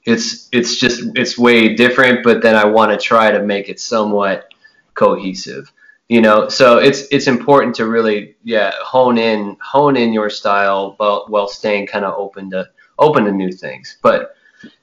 [0.08, 3.78] it's it's just it's way different, but then I want to try to make it
[3.78, 4.54] somewhat
[4.94, 5.72] cohesive.
[6.08, 10.96] You know, so it's it's important to really yeah hone in hone in your style
[10.96, 13.98] while while staying kind of open to open to new things.
[14.02, 14.34] But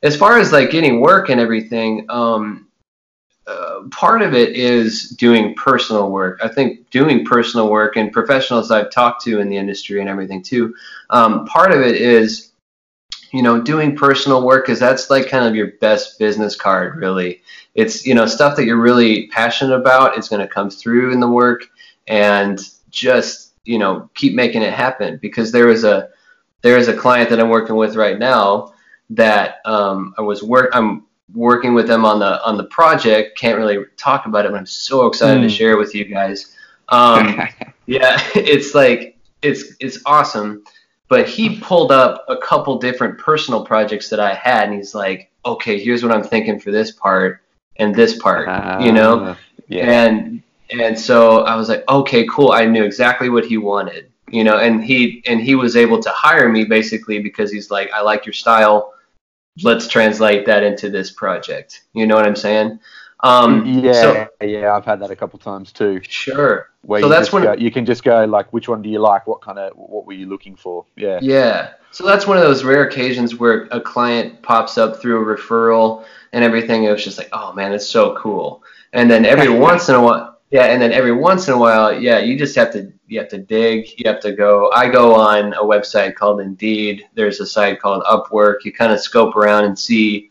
[0.03, 2.69] as far as like getting work and everything, um,
[3.47, 6.39] uh, part of it is doing personal work.
[6.43, 10.43] I think doing personal work and professionals I've talked to in the industry and everything
[10.43, 10.75] too.
[11.09, 12.51] Um, part of it is,
[13.35, 17.43] you know, doing personal work because that's like kind of your best business card, really.
[17.75, 20.17] It's you know stuff that you're really passionate about.
[20.17, 21.65] It's going to come through in the work,
[22.07, 25.19] and just you know keep making it happen.
[25.21, 26.11] Because there is a
[26.63, 28.73] there is a client that I'm working with right now
[29.11, 33.37] that um, I was work I'm working with them on the on the project.
[33.37, 35.49] Can't really talk about it, but I'm so excited mm.
[35.49, 35.57] to hmm.
[35.57, 36.55] share with you guys.
[36.89, 37.41] Um,
[37.87, 40.63] yeah, it's like it's it's awesome.
[41.09, 45.31] But he pulled up a couple different personal projects that I had, and he's like,
[45.45, 47.41] "Okay, here's what I'm thinking for this part
[47.77, 49.21] and this part," uh, you know.
[49.21, 49.39] Ah,
[49.69, 50.05] yeah.
[50.05, 54.45] And and so I was like, "Okay, cool." I knew exactly what he wanted, you
[54.45, 54.59] know.
[54.59, 58.25] And he and he was able to hire me basically because he's like, "I like
[58.27, 58.95] your style."
[59.63, 61.85] let's translate that into this project.
[61.93, 62.81] You know what I'm saying?
[63.21, 66.01] Um, yeah, so, yeah, I've had that a couple times too.
[66.03, 66.69] Sure.
[66.83, 69.27] Where so that's when go, you can just go like, which one do you like?
[69.27, 70.85] What kind of what were you looking for?
[70.97, 71.19] Yeah.
[71.23, 71.73] Yeah.
[71.91, 76.05] So that's one of those rare occasions where a client pops up through a referral
[76.33, 76.85] and everything.
[76.85, 78.63] It was just like, oh man, it's so cool.
[78.93, 81.99] And then every once in a while, yeah, and then every once in a while,
[81.99, 83.89] yeah, you just have to you have to dig.
[83.99, 84.71] You have to go.
[84.73, 87.07] I go on a website called Indeed.
[87.15, 88.65] There's a site called Upwork.
[88.65, 90.31] You kind of scope around and see,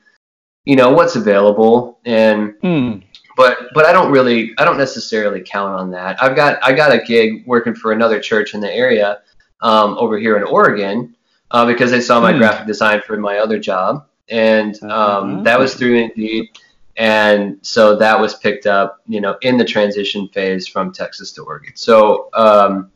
[0.66, 2.00] you know, what's available.
[2.06, 3.00] And hmm.
[3.36, 6.22] but but I don't really I don't necessarily count on that.
[6.22, 9.22] I've got I got a gig working for another church in the area
[9.62, 11.16] um, over here in Oregon
[11.52, 12.40] uh, because they saw my hmm.
[12.40, 15.42] graphic design for my other job, and um, uh-huh.
[15.44, 16.50] that was through Indeed
[16.96, 21.44] and so that was picked up, you know, in the transition phase from Texas to
[21.44, 21.76] Oregon.
[21.76, 22.92] So um,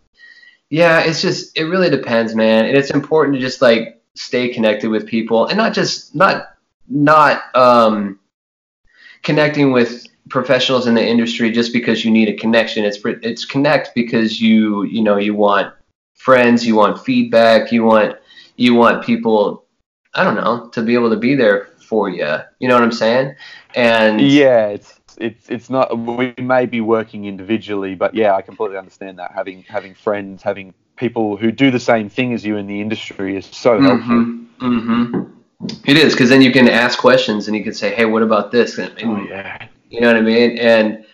[0.69, 4.89] yeah, it's just it really depends, man, and it's important to just like stay connected
[4.89, 6.56] with people and not just not
[6.89, 8.19] not um,
[9.23, 12.85] connecting with professionals in the industry just because you need a connection.
[12.85, 15.73] It's it's connect because you you know you want
[16.15, 18.17] friends, you want feedback, you want
[18.55, 19.65] you want people.
[20.13, 22.37] I don't know to be able to be there for you.
[22.59, 23.35] You know what I'm saying?
[23.75, 25.97] And yeah, it's it's it's not.
[25.97, 29.31] We may be working individually, but yeah, I completely understand that.
[29.31, 33.37] Having having friends, having people who do the same thing as you in the industry
[33.37, 34.25] is so helpful.
[34.59, 35.36] Mm-hmm.
[35.85, 38.51] It is because then you can ask questions and you can say, "Hey, what about
[38.51, 39.67] this?" And, oh yeah.
[39.89, 40.57] You know what I mean?
[40.59, 41.05] And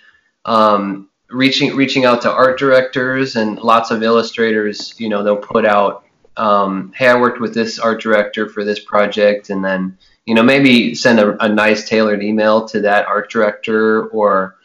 [0.45, 4.99] um, reaching reaching out to art directors and lots of illustrators.
[4.99, 6.03] You know, they'll put out,
[6.35, 10.43] um, "Hey, I worked with this art director for this project," and then you know
[10.43, 14.55] maybe send a, a nice tailored email to that art director or,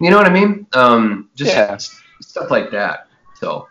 [0.00, 0.66] you know what I mean?
[0.74, 1.78] Um, just Yeah.
[2.20, 3.06] stuff like that.
[3.36, 3.68] So.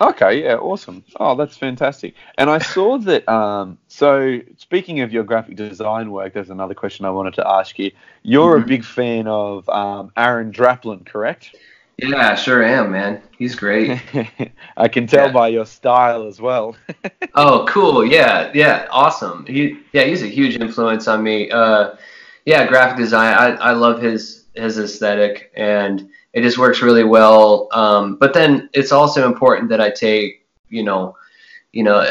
[0.00, 1.04] Okay, yeah, awesome.
[1.18, 2.14] Oh, that's fantastic.
[2.36, 3.26] And I saw that.
[3.28, 7.78] Um, so, speaking of your graphic design work, there's another question I wanted to ask
[7.78, 7.90] you.
[8.22, 8.62] You're Mhm.
[8.62, 11.54] a big fan of um, Aaron Draplin, correct?
[11.98, 13.22] Yeah, sure am, man.
[13.38, 13.98] He's great.
[14.76, 15.32] I can tell Yeah.
[15.32, 16.76] by your style as well.
[17.34, 18.04] oh, cool.
[18.04, 19.46] Yeah, yeah, awesome.
[19.46, 21.50] He, yeah, he's a huge influence on me.
[21.50, 21.94] Uh,
[22.44, 23.32] yeah, graphic design.
[23.32, 27.68] I, I love his his aesthetic, and it just works really well.
[27.72, 31.16] Um, but then it's also important that I take, you know,
[31.72, 32.04] you know,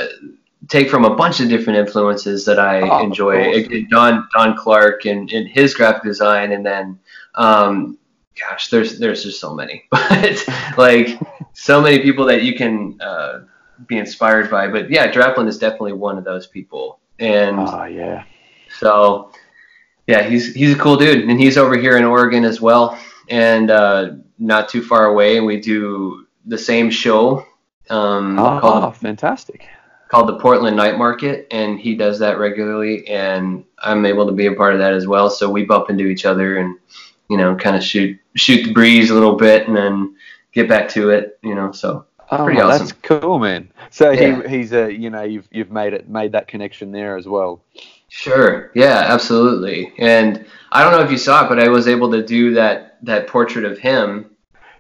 [0.68, 3.44] take from a bunch of different influences that I Oh, enjoy.
[3.44, 3.58] course.
[3.58, 6.98] It- it- Don Don Clark and, and his graphic design, and then,
[7.36, 8.00] um,
[8.40, 10.44] gosh, there's there's just so many, but
[10.76, 11.20] like
[11.54, 13.42] so many people that you can uh,
[13.88, 14.68] be inspired by.
[14.68, 18.24] But yeah, Draplin is definitely one of those people, and oh yeah.
[18.80, 19.32] so
[20.08, 22.98] yeah, he's he's a cool dude, and he's over here in Oregon as well,
[23.30, 25.38] and uh, not too far away.
[25.38, 27.46] And we do the same show
[27.90, 29.68] um, Oh, called fantastic.
[30.10, 34.46] called the Portland Night Market, and he does that regularly, and I'm able to be
[34.48, 35.30] a part of that as well.
[35.30, 36.78] So we bump into each other and
[37.30, 40.16] you know kind of shoot shoot the breeze a little bit, and then
[40.54, 41.38] get back to it.
[41.44, 42.88] You know, so Oh, Pretty awesome.
[42.88, 43.72] that's cool, man.
[43.92, 44.42] So Yeah.
[44.42, 47.62] he he's a you know you've you've made it made that connection there as well.
[48.10, 48.72] Sure.
[48.76, 49.94] Yeah, absolutely.
[50.00, 52.98] And I don't know if you saw it, but I was able to do that
[53.04, 54.32] that portrait of him.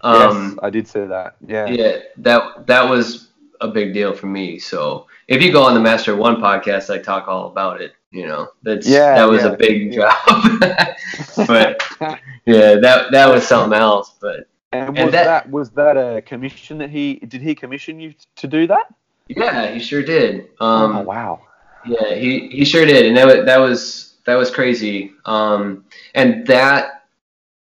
[0.04, 1.36] yes, Um, I did say that.
[1.46, 1.68] Yeah.
[1.68, 3.30] yeah, that that was
[3.62, 4.60] a big deal for me.
[4.60, 7.94] So if you go on the Master One podcast, I talk all about it.
[8.12, 9.50] You know, that's Yeah, that was yeah.
[9.52, 10.16] a big job.
[11.48, 11.82] but
[12.46, 14.14] yeah, that that was something else.
[14.22, 18.00] But And was And that, that- was that a commission that he did he commission
[18.00, 18.94] you to do that?
[19.28, 20.50] yeah, he sure did.
[20.60, 21.42] Um, oh wow.
[21.88, 25.13] Yeah, he, he sure did, and that was, that was that was crazy.
[25.26, 27.06] Um, and that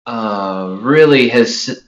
[0.05, 1.83] uh, really has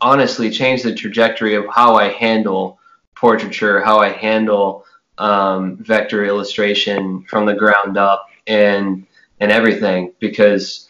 [0.00, 2.78] honestly changed the trajectory of how I handle
[3.14, 4.84] portraiture, how I handle
[5.18, 9.06] um, vector illustration from the ground up, and
[9.40, 10.14] and everything.
[10.20, 10.88] Because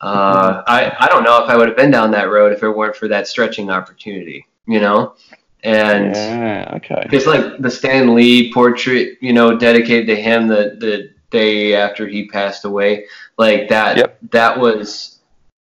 [0.00, 2.70] uh, I I don't know if I would have been down that road if it
[2.70, 5.16] weren't for that stretching opportunity, you know.
[5.62, 6.72] And yeah.
[6.76, 7.08] Okay.
[7.12, 12.06] it's like the Stan Lee portrait, you know, dedicated to him the the day after
[12.06, 13.06] he passed away.
[13.38, 13.96] Like that.
[13.96, 14.18] Yep.
[14.30, 15.18] That was,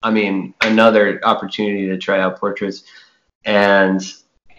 [0.03, 2.85] I mean, another opportunity to try out portraits.
[3.45, 4.01] And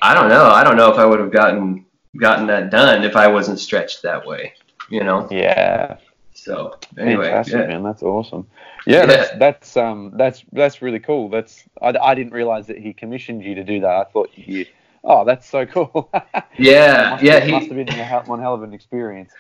[0.02, 0.46] I don't know.
[0.46, 1.86] I don't know if I would have gotten
[2.18, 4.54] gotten that done if I wasn't stretched that way.
[4.90, 5.28] You know.
[5.30, 5.98] Yeah.
[6.34, 7.68] So anyway, Fantastic, yeah.
[7.68, 7.84] man.
[7.84, 8.48] That's awesome.
[8.88, 9.06] Yeah, Yeah.
[9.06, 11.30] That's, that's um that's that's really cool.
[11.30, 13.90] That's I, I didn't realize that he commissioned you to do that.
[13.90, 14.66] I thought you.
[15.04, 16.12] Oh, that's so cool.
[16.58, 19.32] Yeah, must, yeah, he- must have been a hell- one hell of an experience.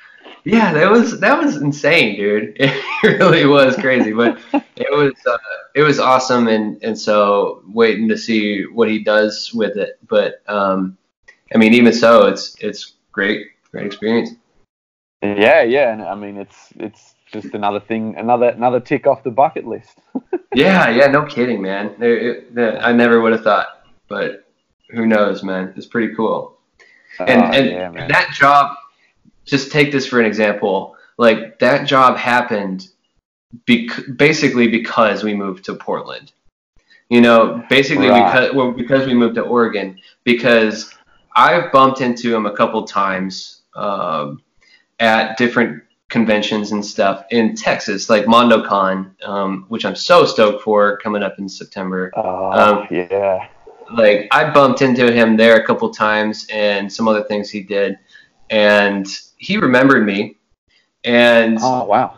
[0.45, 2.55] Yeah, that was that was insane, dude.
[2.59, 4.39] It really was crazy, but
[4.75, 5.37] it was uh,
[5.75, 9.99] it was awesome, and and so waiting to see what he does with it.
[10.07, 10.97] But um,
[11.53, 14.31] I mean, even so, it's it's great, great experience.
[15.21, 19.31] Yeah, yeah, and I mean it's it's just another thing, another another tick off the
[19.31, 19.99] bucket list.
[20.53, 21.95] Yeah, yeah, no kidding, man.
[21.99, 23.67] It, it, I never would have thought,
[24.07, 24.48] but
[24.89, 25.73] who knows, man?
[25.75, 26.57] It's pretty cool.
[27.19, 28.75] and Oh, and yeah, that job
[29.45, 32.87] just take this for an example like that job happened
[33.65, 36.31] bec- basically because we moved to portland
[37.09, 38.25] you know basically Right.
[38.25, 40.93] because well, because we moved to oregon because
[41.35, 44.41] i've bumped into him a couple times um,
[44.99, 50.97] at different conventions and stuff in texas like mondocon um, which i'm so stoked for
[50.97, 53.47] coming up in september oh, um, yeah.
[53.93, 57.97] Like I bumped into him there a couple times and some other things he did,
[58.49, 60.37] and he remembered me,
[61.03, 62.17] and Oh wow.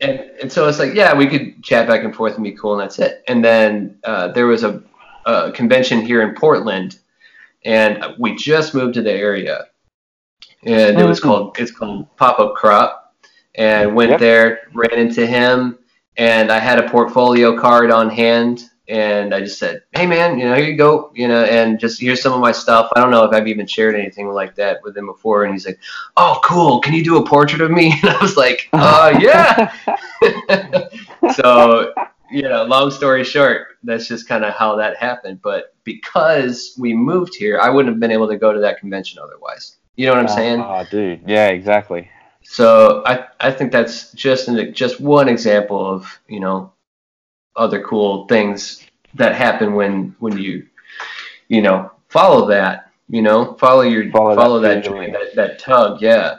[0.00, 2.72] and, and so it's like, yeah, we could chat back and forth and be cool,
[2.72, 3.22] and that's it.
[3.28, 4.82] And then uh, there was a,
[5.26, 6.98] a convention here in Portland,
[7.64, 9.66] and we just moved to the area,
[10.64, 11.22] and it was Mhm.
[11.22, 13.14] called it's called Pop Up Crop,
[13.54, 14.20] and went Yep.
[14.20, 15.78] there, ran into him,
[16.16, 20.44] and I had a portfolio card on hand, and I just said, hey man, you
[20.44, 22.90] know, here you go, you know, and just here's some of my stuff.
[22.94, 25.64] I don't know if I've even shared anything like that with him before, and he's
[25.64, 25.80] like,
[26.18, 27.94] oh cool, can you do a portrait of me?
[28.02, 29.72] And I was like, uh, yeah.
[31.34, 31.92] so
[32.30, 36.94] you know long story short that's just kind of how that happened but because we
[36.94, 40.12] moved here i wouldn't have been able to go to that convention otherwise you know
[40.12, 41.20] what i'm saying Oh, dude.
[41.26, 42.08] Yeah, exactly.
[42.42, 46.72] so i i think that's just an, just one example of you know
[47.56, 50.66] other cool things that happen when when you
[51.48, 56.00] you know follow that you know follow your Follow follow, that that, that that tug
[56.00, 56.36] yeah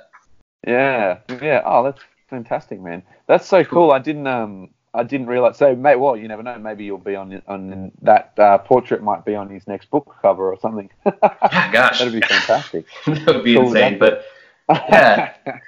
[0.66, 1.62] Yeah, yeah.
[1.66, 3.04] Oh, that's fantastic, man.
[3.28, 3.92] That's so cool.
[3.92, 5.58] I didn't um I didn't realize.
[5.58, 6.58] So, mate, well, you never know.
[6.60, 9.02] Maybe you'll be on on that uh, portrait.
[9.04, 10.90] Might be on his next book cover or something.
[11.06, 12.86] yeah gosh That'd be fantastic.
[13.08, 14.26] that would be Cool, insane but
[14.70, 15.34] Yeah.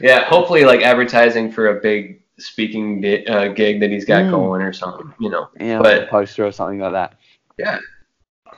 [0.00, 4.30] Yeah, hopefully like advertising for a big speaking di- uh, gig that he's got Mm.
[4.30, 5.48] going or something, you know.
[5.60, 7.14] yeah, But- like poster or something like that.
[7.58, 7.78] Yeah.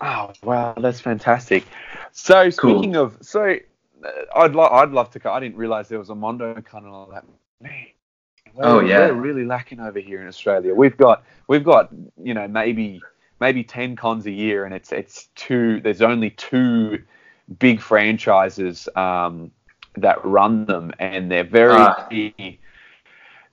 [0.00, 1.64] Oh wow, that's fantastic.
[2.12, 3.56] So speaking of, so
[4.04, 5.30] uh, I'd lo- I'd love to.
[5.30, 7.24] I didn't realize there was a Mondo con and all that.
[7.60, 7.72] Man,
[8.58, 9.06] Oh, yeah.
[9.08, 10.74] we're really lacking over here in Australia.
[10.74, 11.90] We've got we've got
[12.22, 13.00] you know maybe
[13.40, 15.80] maybe ten cons a year, and it's it's two.
[15.80, 17.02] There's only two
[17.58, 19.50] big franchises um,
[19.96, 21.74] that run them, and they're very.
[21.74, 22.08] Ah.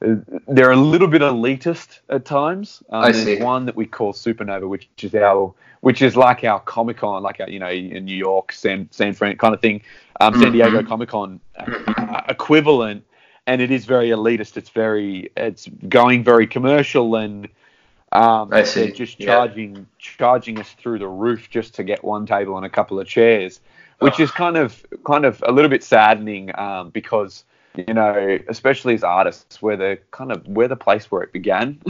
[0.02, 2.82] They're a little bit elitist at times.
[2.90, 3.44] Um, I there's see.
[3.44, 7.40] one that we call Supanova, which is our, which is like our Comic Con, like
[7.40, 9.82] our, you know, in New York, San San Fran kind of thing,
[10.20, 10.52] um, San.
[10.54, 13.04] Diego Comic Con uh, equivalent,
[13.46, 14.58] and it is very elitist.
[14.58, 17.48] It's very, it's going very commercial, and
[18.12, 18.86] um, I see.
[18.86, 19.28] they're just Yeah.
[19.28, 23.08] charging charging us through the roof just to get one table and a couple of
[23.08, 23.60] chairs,
[24.00, 24.24] which Oh.
[24.24, 27.44] is kind of kind of a little bit saddening um, because
[27.76, 31.80] you know, especially as artists, we're the kind of we're the place where it began.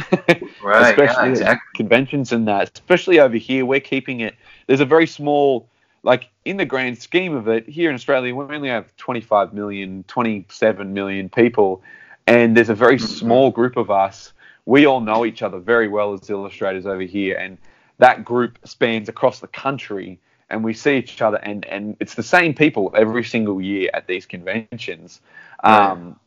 [0.64, 1.76] Right, especially yeah, exactly.
[1.76, 2.72] conventions and that.
[2.74, 4.36] Especially over here, we're keeping it.
[4.68, 5.68] There's a very small,
[6.04, 10.04] like in the grand scheme of it, here in Australia, we only have 25 million,
[10.08, 11.82] 27 million people,
[12.28, 13.08] and there's a very Mhm.
[13.08, 14.34] small group of us.
[14.66, 17.58] We all know each other very well as illustrators over here, and
[17.98, 20.20] that group spans across the country.
[20.52, 24.08] And we see each other, and, and it's the same people every single year at
[24.08, 25.22] these conventions.
[25.64, 26.20] Um,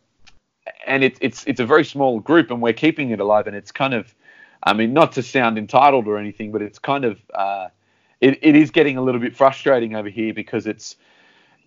[0.86, 3.46] and it's it's it's a very small group, and we're keeping it alive.
[3.46, 4.14] And it's kind of,
[4.62, 7.68] I mean, not to sound entitled or anything, but it's kind of, uh,
[8.20, 10.96] it, it is getting a little bit frustrating over here because it's,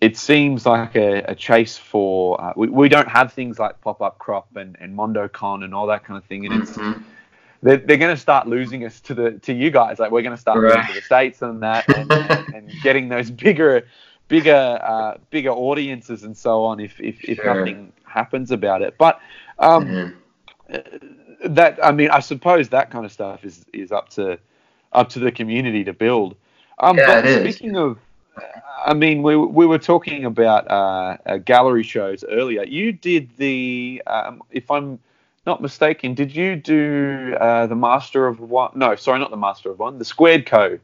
[0.00, 2.40] it seems like a, a chase for.
[2.40, 5.86] Uh, we, we don't have things like pop up crop and and MondoCon and all
[5.88, 7.02] that kind of thing, and it's Mhm.
[7.62, 9.98] they're, they're going to start losing us to the to you guys.
[9.98, 10.86] Like we're going to start moving Right.
[10.86, 13.86] to the states and that, and, and, and getting those bigger,
[14.28, 16.80] bigger, uh, bigger audiences and so on.
[16.80, 17.56] If if, if Sure.
[17.56, 19.20] nothing happens about it, but
[19.58, 20.14] um, Mhm.
[21.44, 24.38] that I mean, I suppose that kind of stuff is is up to
[24.92, 26.36] up to the community to build.
[26.78, 27.56] Um, Yeah, but it is.
[27.56, 27.98] speaking of,
[28.86, 32.64] I mean, we we were talking about uh, uh, gallery shows earlier.
[32.64, 34.98] You did the, um, if I'm
[35.46, 38.70] not mistaken, did you do uh, the Master of One?
[38.74, 39.98] No, sorry, not the Master of One.
[39.98, 40.78] The Squared Co.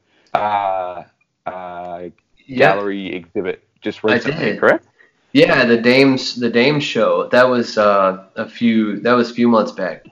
[2.47, 2.75] Yeah.
[2.75, 4.87] gallery exhibit just recently, correct?
[5.33, 7.29] Yeah, the Dames the Dames show.
[7.29, 10.07] That was uh, a few that was a few months back.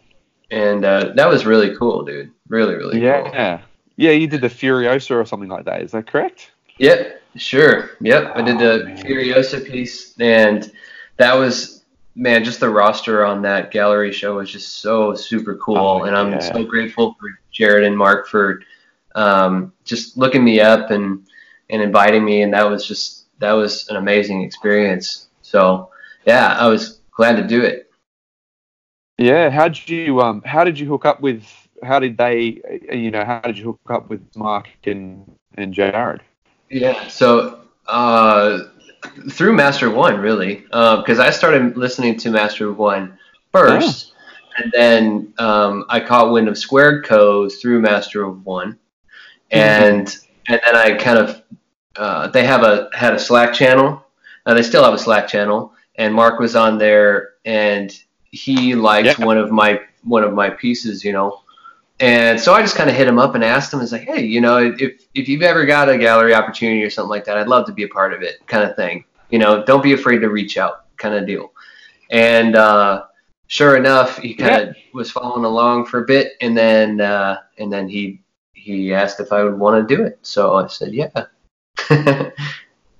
[0.50, 2.30] And uh, that was really cool, dude.
[2.48, 3.02] Really, really cool.
[3.02, 3.60] Yeah,
[3.96, 4.10] yeah.
[4.10, 5.80] You did the Furiosa or something like that.
[5.82, 6.50] Is that correct?
[6.78, 7.90] Yep, sure.
[8.00, 8.96] Yep, I did Oh, the man.
[8.98, 10.70] Furiosa piece, and
[11.18, 15.78] that was man, just the roster on that gallery show was just so super cool,
[15.78, 16.40] Oh, and I'm yeah.
[16.40, 18.60] so grateful for Jared and Mark for
[19.14, 21.26] um, just looking me up and
[21.72, 25.26] and inviting me, and that was just that was an amazing experience.
[25.40, 25.90] So
[26.24, 27.90] yeah, I was glad to do it.
[29.18, 29.50] Yeah.
[29.50, 31.44] How did you um How did you hook up with?
[31.82, 32.60] How did they?
[32.90, 35.24] uh, You know, how did you hook up with Mark and
[35.56, 36.20] and Jared?
[36.70, 37.08] Yeah.
[37.08, 38.60] So uh,
[39.30, 43.18] through Master One, really, because I started listening to Master One
[43.52, 44.12] first,
[44.56, 48.78] and then um, I caught wind of Squared Co through Master of One,
[49.50, 50.16] and
[50.48, 51.42] and then I kind of
[51.96, 54.04] uh, they have a had a Slack channel,
[54.46, 57.92] and they still have a Slack channel, and Mark was on there, and
[58.30, 59.24] he liked Yeah.
[59.24, 61.40] one of my one of my pieces, you know.
[62.00, 64.24] And so I just kind of hit him up and asked him, "Is like, hey,
[64.24, 67.48] you know, if if you've ever got a gallery opportunity or something like that, I'd
[67.48, 69.04] love to be a part of it, kind of thing.
[69.30, 71.52] You know, don't be afraid to reach out, kind of deal."
[72.10, 73.04] And uh,
[73.46, 77.72] sure enough, he kind of was following along for a bit, and then uh, and
[77.72, 78.20] then he
[78.54, 80.18] he asked if I would want to do it.
[80.22, 81.10] So I said, yeah.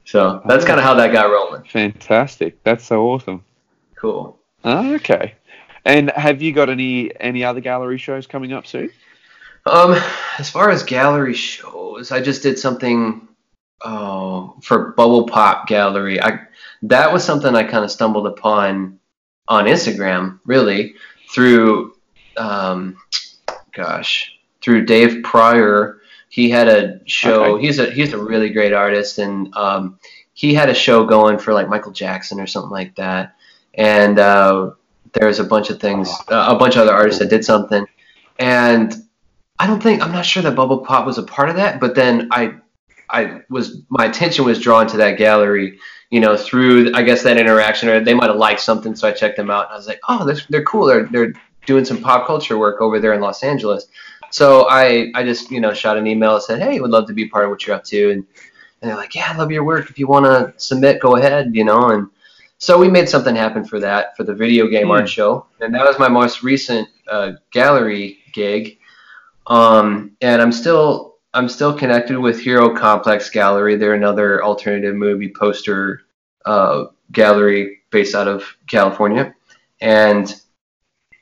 [0.05, 1.65] so that's kind of how that got rolling.
[1.65, 2.63] Fantastic.
[2.65, 3.45] That's so awesome.
[3.95, 4.39] Cool.
[4.65, 5.35] Oh, okay.
[5.85, 8.91] And have you got any any other gallery shows coming up soon?
[9.67, 9.97] Um,
[10.39, 13.29] as far as gallery shows, I just did something
[13.85, 16.21] oh, for Bubble Pop Gallery.
[16.21, 16.41] I
[16.83, 18.99] that was something I kind of stumbled upon
[19.49, 20.95] on Instagram, really,
[21.31, 21.95] through
[22.37, 22.97] um,
[23.73, 26.01] gosh, through Dave Pryor.
[26.33, 27.57] He had a show.
[27.57, 27.67] Okay.
[27.67, 29.99] He's a he's a really great artist, and um,
[30.33, 33.37] he had a show going for like Michael Jackson or something like that.
[33.75, 34.71] And uh,
[35.13, 37.85] there's a bunch of things, uh, a bunch of other artists that did something,
[38.39, 38.95] and
[39.59, 41.81] I don't think I'm not sure that Bubble Pop was a part of that.
[41.81, 42.55] But then I
[43.11, 45.79] I was my attention was drawn to that gallery,
[46.09, 49.13] you know, through I guess that interaction, or they might have liked something, so I
[49.13, 50.87] checked them out, and I was like, oh, they're, they're cool.
[50.87, 51.35] They're they're
[51.67, 53.87] doing some pop culture work over there in Los Angeles.
[54.33, 57.13] So I I just you know shot an email and said, hey, would love to
[57.15, 58.25] be part of what you're up to, and
[58.81, 59.91] and they're like, yeah, I love your work.
[59.91, 62.09] If you want to submit, go ahead, you know, and
[62.59, 64.93] so we made something happen for that for the video game Hmm.
[64.93, 68.79] art show, and that was my most recent uh, gallery gig.
[69.47, 73.77] Um, and I'm still I'm still connected with Hero Complex Gallery.
[73.77, 76.03] They're another alternative movie poster
[76.45, 79.35] uh, gallery based out of California,
[79.81, 80.42] and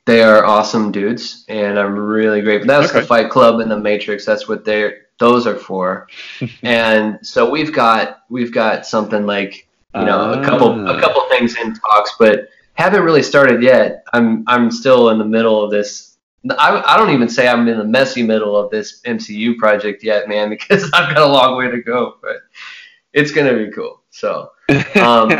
[0.07, 1.45] they are awesome dudes.
[1.49, 2.69] And I'm really grateful.
[2.69, 4.25] That's the Fight Club and the Matrix.
[4.25, 6.09] That's what they're those are for.
[6.63, 10.97] and so we've got we've got something like you know a couple Ah.
[10.97, 14.05] a couple things in talks, but haven't really started yet.
[14.13, 16.17] I'm I'm still in the middle of this.
[16.59, 20.27] I, I don't even say I'm in the messy middle of this MCU project yet,
[20.27, 22.15] man, because I've got a long way to go.
[22.23, 22.37] But
[23.13, 24.01] it's gonna be cool.
[24.11, 24.51] So
[24.97, 25.31] um,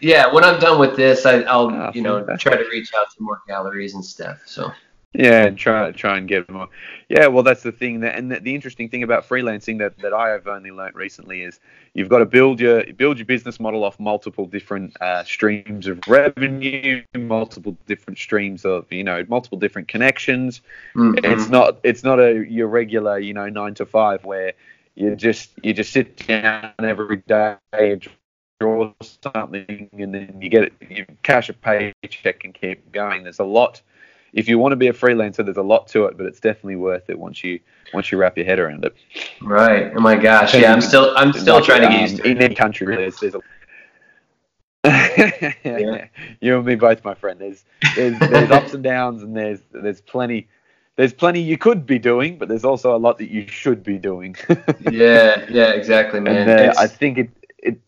[0.00, 3.10] yeah, when I'm done with this, I, I'll Ah, you know try to reach out
[3.10, 4.38] to more galleries and stuff.
[4.46, 4.70] So
[5.12, 6.68] Yeah, and try try and get more.
[7.08, 8.00] Yeah, well, that's the thing.
[8.00, 11.42] That, and the, the interesting thing about freelancing that, that I have only learnt recently
[11.42, 11.58] is
[11.94, 15.98] you've got to build your build your business model off multiple different uh, streams of
[16.06, 20.60] revenue, multiple different streams of you know multiple different connections.
[20.94, 21.18] mhm.
[21.24, 24.52] It's not it's not a your regular you know nine to five where
[25.00, 28.06] you just you just sit down every day and
[28.60, 33.22] draw something and then you get it you cash a paycheck and keep going.
[33.22, 33.80] There's a lot
[34.32, 36.76] if you want to be a freelancer, there's a lot to it, but it's definitely
[36.76, 37.58] worth it once you
[37.94, 38.94] once you wrap your head around it.
[39.40, 39.90] right.
[39.96, 42.28] Oh my gosh, yeah, I'm still I'm still Like, trying to get um, used to
[42.28, 42.36] it.
[42.36, 42.94] in any country.
[42.94, 43.40] There's, there's a
[44.84, 46.06] Yeah.
[46.40, 47.40] you and me both, my friend.
[47.40, 47.64] There's
[47.96, 50.48] there's there's ups and downs, and there's there's plenty
[50.96, 53.98] there's plenty you could be doing, but there's also a lot that you should be
[53.98, 54.36] doing.
[54.90, 56.48] Yeah, yeah, exactly, man.
[56.48, 57.30] and uh, I think it.
[57.58, 57.80] it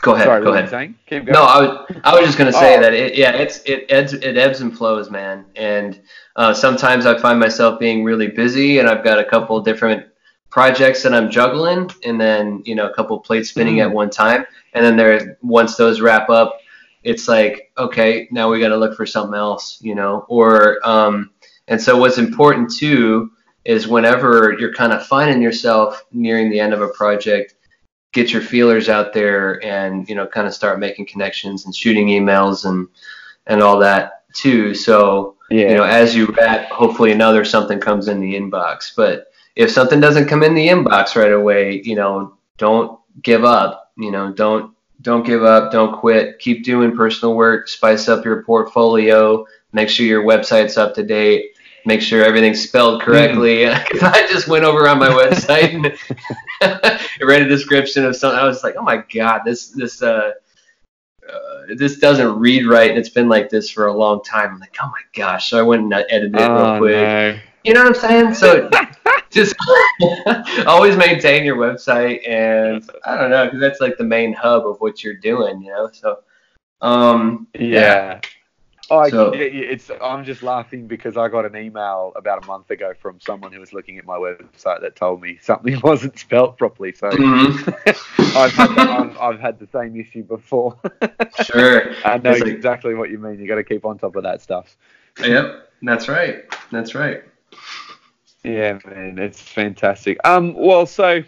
[0.00, 0.68] go ahead, sorry, go ahead.
[0.68, 0.94] saying?
[1.06, 1.34] Keep going.
[1.34, 2.80] No, I was I was just gonna say Oh.
[2.80, 5.44] that it yeah it's it ebbs it ebbs and flows, man.
[5.56, 6.00] And
[6.36, 10.06] uh, sometimes I find myself being really busy, and I've got a couple different
[10.50, 13.82] projects that I'm juggling, and then you know a couple plates spinning Mm.
[13.86, 16.58] at one time, and then there once those wrap up,
[17.02, 21.30] it's like okay, now we got to look for something else, you know, or um,
[21.68, 23.30] and so what's important too
[23.64, 27.54] is whenever you're kind of finding yourself nearing the end of a project
[28.12, 32.08] get your feelers out there and you know kind of start making connections and shooting
[32.08, 32.88] emails and
[33.46, 34.74] and all that too.
[34.74, 35.68] So yeah.
[35.68, 38.92] you know as you wrap hopefully another something comes in the inbox.
[38.96, 39.26] But
[39.56, 44.10] if something doesn't come in the inbox right away you know don't give up you
[44.10, 49.44] know don't don't give up don't quit keep doing personal work spice up your portfolio
[49.72, 54.48] make sure your website's up to date make sure everything's spelled correctly 'Cause i just
[54.48, 58.82] went over on my website and read a description of something i was like oh
[58.82, 60.32] my god this this uh
[61.28, 64.54] uh, this doesn't read right, and it's been like this for a long time.
[64.54, 65.50] I'm like, oh my gosh!
[65.50, 66.92] So I went and edited it real oh, quick.
[66.96, 67.38] no.
[67.64, 68.34] You know what I'm saying?
[68.34, 68.70] So
[69.30, 69.54] just
[70.66, 74.80] always maintain your website, and I don't know because that's like the main hub of
[74.80, 75.60] what you're doing.
[75.62, 76.20] You know, so
[76.80, 78.20] um, Yeah.
[78.90, 79.90] Oh, So- yeah, yeah, it's.
[80.00, 83.60] I'm just laughing because I got an email about a month ago from someone who
[83.60, 86.92] was looking at my website that told me something wasn't spelt properly.
[86.94, 87.74] So mhm,
[88.34, 90.78] I've had the, I've, I've had the same issue before.
[91.44, 91.92] sure.
[92.02, 93.38] I know like- exactly what you mean.
[93.38, 94.74] You got to keep on top of that stuff.
[95.20, 96.44] Yep, that's right.
[96.70, 97.24] That's right.
[98.44, 100.18] Yeah, man, it's fantastic.
[100.24, 101.22] Um, well, so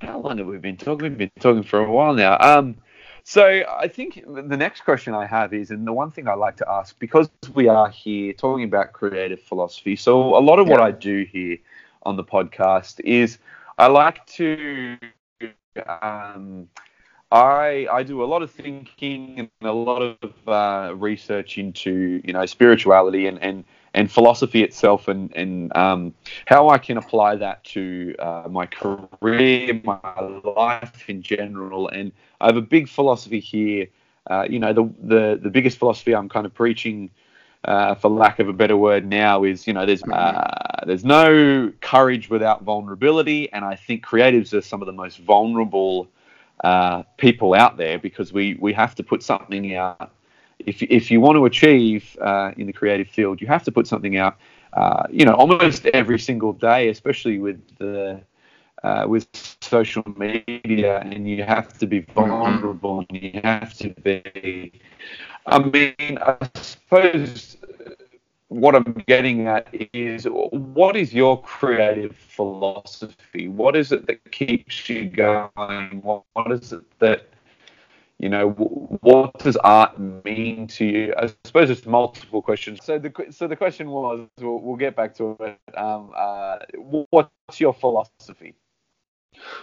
[0.00, 1.10] how long have we been talking?
[1.10, 2.38] We've been talking for a while now.
[2.40, 2.76] Um,
[3.24, 6.56] so I think the next question I have is, and the one thing I like
[6.56, 9.96] to ask because we are here talking about creative philosophy.
[9.96, 11.56] So a lot of what I do here
[12.02, 13.38] on the podcast is
[13.78, 14.98] I like to
[16.02, 16.68] um,
[17.32, 22.32] I I do a lot of thinking and a lot of uh, research into you
[22.32, 23.64] know spirituality and and,
[23.94, 26.14] and philosophy itself and and um,
[26.46, 31.88] how I can apply that to uh, my career, my life in general.
[31.88, 33.86] And I have a big philosophy here.
[34.28, 37.10] Uh, you know, the, the the biggest philosophy I'm kind of preaching.
[37.64, 41.72] Uh, for lack of a better word now is you know there's uh, there's no
[41.80, 46.10] courage without vulnerability and I think creatives are some of the most vulnerable
[46.62, 50.12] uh, people out there because we, we have to put something out.
[50.64, 53.86] If, if you want to achieve uh, in the creative field, you have to put
[53.86, 54.36] something out,
[54.72, 58.20] uh, you know, almost every single day, especially with the
[58.82, 59.26] uh, with
[59.62, 64.72] social media, and you have to be vulnerable and you have to be.
[65.46, 67.56] I mean, I suppose
[68.48, 73.48] what I'm getting at is what is your creative philosophy?
[73.48, 76.00] What is it that keeps you going?
[76.02, 77.28] What, what is it that
[78.18, 78.50] you know?
[78.50, 81.14] What does art mean to you?
[81.16, 82.80] I suppose it's multiple questions.
[82.84, 85.76] So the so the question was, we'll, we'll get back to it.
[85.76, 86.58] Um, uh,
[87.10, 88.54] what's your philosophy?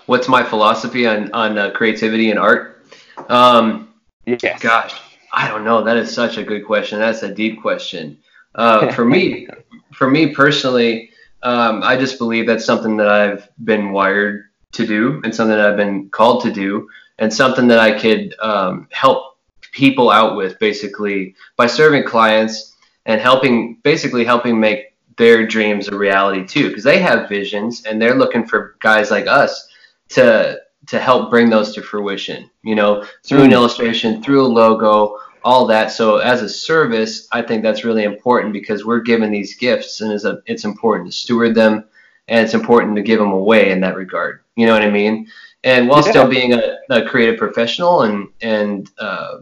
[0.05, 2.85] What's my philosophy on on uh, creativity and art?
[3.29, 3.93] Um,
[4.25, 4.61] yes.
[4.61, 4.99] Gosh,
[5.31, 5.83] I don't know.
[5.83, 6.99] That is such a good question.
[6.99, 8.17] That's a deep question.
[8.55, 9.47] Uh, for me,
[9.93, 11.11] for me personally,
[11.43, 15.65] um, I just believe that's something that I've been wired to do and something that
[15.65, 16.89] I've been called to do
[17.21, 19.37] and something that I could um, help
[19.71, 25.97] people out with basically by serving clients and helping basically helping make their dreams a
[25.97, 29.69] reality too because they have visions and they're looking for guys like us
[30.09, 33.53] to to help bring those to fruition you know through an mm.
[33.53, 35.91] illustration through a logo all that.
[35.91, 40.11] So as a service, I think that's really important because we're given these gifts, and
[40.11, 41.85] it's, a, it's important to steward them,
[42.27, 44.41] and it's important to give them away in that regard.
[44.55, 45.27] You know what I mean?
[45.63, 46.09] And while yeah.
[46.09, 49.39] still being a, a, creative professional, and and uh,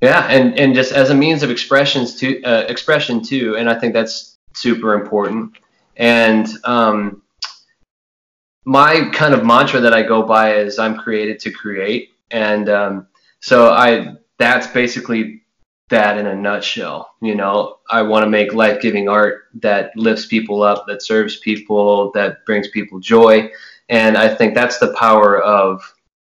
[0.00, 3.78] yeah, and and just as a means of expressions to uh, expression too, and I
[3.78, 5.58] think that's super important.
[5.96, 7.22] And um,
[8.64, 13.08] my kind of mantra that I go by is I'm created to create, and um,
[13.40, 15.42] so I that's basically
[15.88, 17.14] that in a nutshell.
[17.20, 21.36] You know, I want to make life giving art that lifts people up, that serves
[21.38, 23.50] people, that brings people joy.
[23.88, 25.82] And I think that's the power of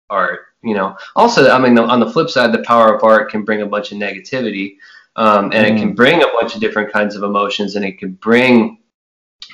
[0.09, 0.41] art.
[0.61, 3.61] You know, also, I mean, on the flip side, the power of art can bring
[3.61, 4.77] a bunch of negativity,
[5.15, 5.71] um, and mm.
[5.71, 5.95] it can mm.
[5.95, 8.79] bring a bunch of different kinds of emotions, and it can bring,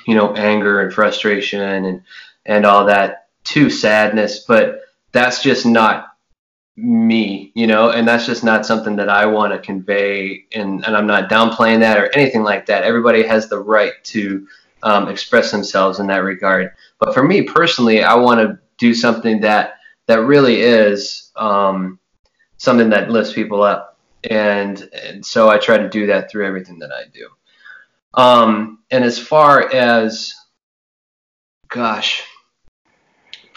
[0.06, 2.02] you know, anger and frustration and
[2.46, 4.40] and all that to sadness.
[4.40, 4.80] But
[5.12, 6.12] that's just not
[6.76, 10.46] me, you know, and that's just not something that I want to convey.
[10.54, 12.84] And, and I'm not downplaying that or anything like that.
[12.84, 14.46] Everybody has the right to
[14.82, 16.72] um, express themselves in that regard.
[16.98, 19.74] But for me personally, I want to do something that
[20.06, 21.98] that really is um,
[22.56, 26.80] something that lifts people up, and, and so I try to do that through everything
[26.80, 27.28] that I do.
[28.14, 30.34] Um, and as far as,
[31.68, 32.24] gosh,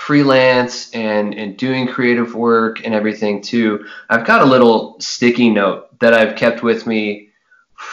[0.06, 5.98] freelance and and doing creative work and everything too i've got a little sticky note
[6.00, 7.25] that i've kept with me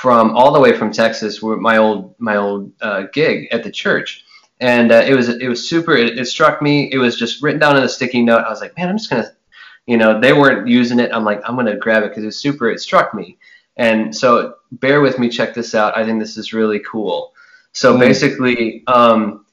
[0.01, 3.71] from all the way from texas where my old my old uh, gig at the
[3.71, 4.25] church.
[4.61, 7.61] And uh, it was it was super it, it, struck me it was just written
[7.61, 8.45] down in a sticky note.
[8.45, 9.33] I was like man i'm just gonna
[9.87, 11.11] you know they weren't using it.
[11.13, 13.39] I'm like i'm gonna grab it because it's super it struck me.
[13.77, 15.97] And so bear with me check this out.
[15.97, 17.33] I think this is really cool.
[17.73, 18.01] So mm.
[18.01, 19.47] basically um,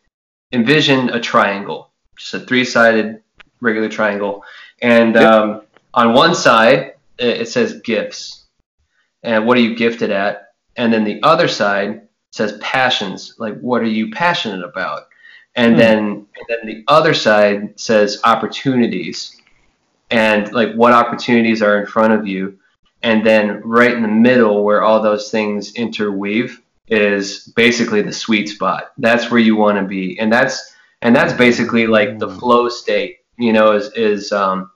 [0.51, 3.21] envision a triangle just a three-sided
[3.61, 4.43] regular triangle,
[4.81, 5.23] and yep.
[5.23, 5.61] um,
[5.93, 8.38] on one side it says gifts,
[9.24, 10.53] and what are you gifted at?
[10.76, 15.07] And then the other side says passions, like what are you passionate about?
[15.55, 15.80] And hmm.
[15.80, 19.36] then and then the other side says opportunities,
[20.09, 22.57] and like what opportunities are in front of you.
[23.01, 28.49] And then right in the middle, where all those things interweave, is basically the sweet
[28.49, 28.91] spot.
[28.97, 32.39] That's where you want to be, and that's and that's basically like the mm.
[32.39, 34.70] flow state you know is is um,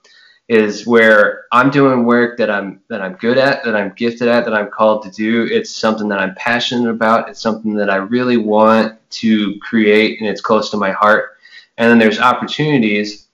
[0.48, 4.44] is where I'm doing work that I'm that I'm good at, that I'm gifted at,
[4.44, 5.44] that I'm called to do.
[5.50, 7.28] It's something that I'm passionate about.
[7.28, 11.36] It's something that I really want to create, and it's close to my heart.
[11.78, 13.26] And then there's opportunities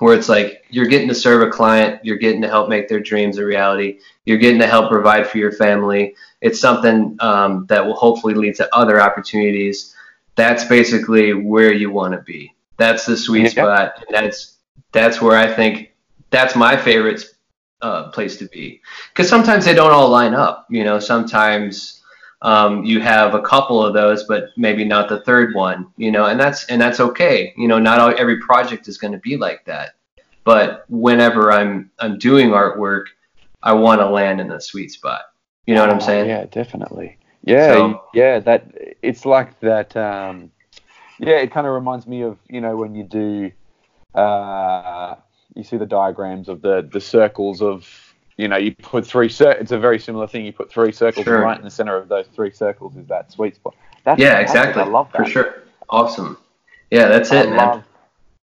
[0.00, 3.00] where it's like you're getting to serve a client, you're getting to help make their
[3.00, 6.14] dreams a reality, you're getting to help provide for your family.
[6.40, 9.94] It's something um, that will hopefully lead to other opportunities
[10.36, 12.54] that's basically where you want to be.
[12.76, 13.48] That's the sweet yeah.
[13.48, 14.04] spot.
[14.10, 14.56] That's
[14.92, 15.92] that's where I think
[16.34, 17.24] that's my favorite
[17.82, 18.80] uh, place to be.
[19.12, 20.66] Because sometimes they don't all line up.
[20.70, 22.00] You know, sometimes
[22.42, 25.86] um, you have a couple of those, but maybe not the third one.
[25.96, 27.52] You know, and that's and that's okay.
[27.56, 29.90] You know, not all, every project is going to be like that.
[30.44, 33.04] but whenever I'm I'm doing artwork,
[33.62, 35.22] I want to land in the sweet spot.
[35.66, 36.28] You know what I'm Oh, saying?
[36.28, 37.16] Yeah, definitely.
[37.44, 38.38] Yeah, So- yeah.
[38.40, 38.60] That
[39.02, 39.96] it's like that.
[39.96, 40.50] Um,
[41.18, 43.50] yeah, it kind of reminds me of you know when you do,
[44.14, 45.14] uh,
[45.54, 47.88] you see the diagrams of the the circles of
[48.36, 49.28] you know you put three.
[49.28, 50.44] Cir- it's a very similar thing.
[50.44, 51.36] You put three circles, Sure.
[51.36, 53.74] and right in the center of those three circles is that sweet spot.
[54.04, 54.58] That's Yeah, fantastic.
[54.60, 54.82] exactly.
[54.82, 55.24] I love that.
[55.24, 55.62] For sure.
[55.88, 56.38] Awesome.
[56.90, 57.56] Yeah, that's it, I man.
[57.56, 57.84] love,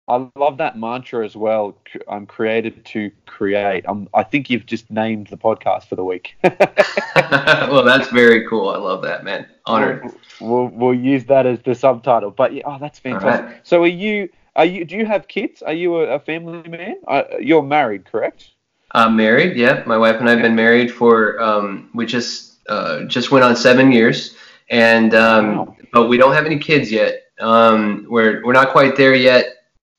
[0.08, 1.76] I love that mantra as well.
[2.08, 3.84] I'm created to create.
[3.88, 6.36] I'm, I think you've just named the podcast for the week.
[6.44, 8.68] well, that's very cool.
[8.68, 9.46] I love that, man.
[9.64, 10.04] Honored.
[10.40, 12.30] We'll, we'll, we'll use that as the subtitle.
[12.30, 13.46] But yeah, oh, that's fantastic.
[13.46, 13.60] right.
[13.66, 14.28] So are you?
[14.56, 14.84] Are you?
[14.84, 15.62] Do you have kids?
[15.62, 16.96] Are you a, a family man?
[17.06, 18.50] Uh, you're married, correct?
[18.92, 19.56] I'm married.
[19.56, 23.54] Yeah, my wife and I've been married for um, we just uh, just went on
[23.54, 24.34] seven years,
[24.70, 25.76] and um, Wow.
[25.92, 27.24] but we don't have any kids yet.
[27.38, 29.46] Um, we're we're not quite there yet,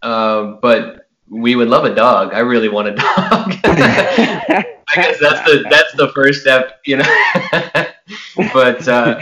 [0.01, 2.34] uh, but we would love a dog.
[2.34, 3.53] I really want a dog.
[3.64, 7.16] I guess that's the that's the first step, you know.
[8.53, 9.22] but uh,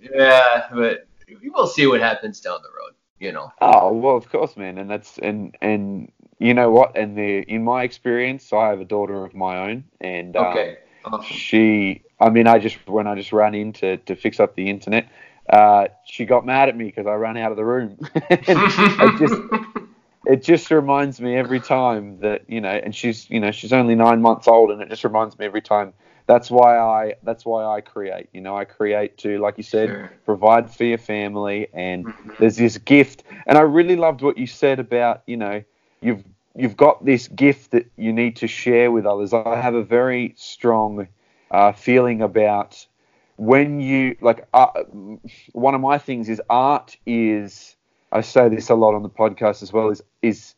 [0.00, 1.08] yeah, but
[1.42, 2.92] we'll see what happens down the road.
[3.18, 3.52] You know.
[3.60, 6.96] Oh well, of course, man, and that's and and you know what?
[6.96, 10.76] And the in my experience, I have a daughter of my own, and um, Okay.
[11.04, 11.36] Awesome.
[11.36, 14.68] she i mean i just when i just ran in to, to fix up the
[14.68, 15.08] internet
[15.48, 17.96] uh, she got mad at me because i ran out of the room
[18.30, 19.40] it just
[20.26, 23.94] it just reminds me every time that you know and she's you know she's only
[23.94, 25.92] nine months old and it just reminds me every time
[26.26, 29.90] that's why i that's why i create you know i create to like you said
[29.90, 30.10] Sure.
[30.24, 32.36] provide for your family and Mhm.
[32.38, 35.62] there's this gift and i really loved what you said about you know
[36.00, 36.24] you've
[36.54, 40.32] you've got this gift that you need to share with others i have a very
[40.36, 41.06] strong
[41.50, 42.86] uh, feeling about
[43.36, 44.68] when you like uh,
[45.52, 47.76] one of my things is art is
[48.12, 50.54] i say this a lot on the podcast as well is is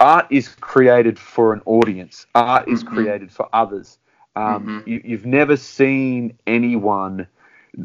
[0.00, 2.86] art is created for an audience art is Mhm.
[2.86, 3.98] created for others
[4.40, 4.86] um, Mhm.
[4.86, 7.26] you, you've never seen anyone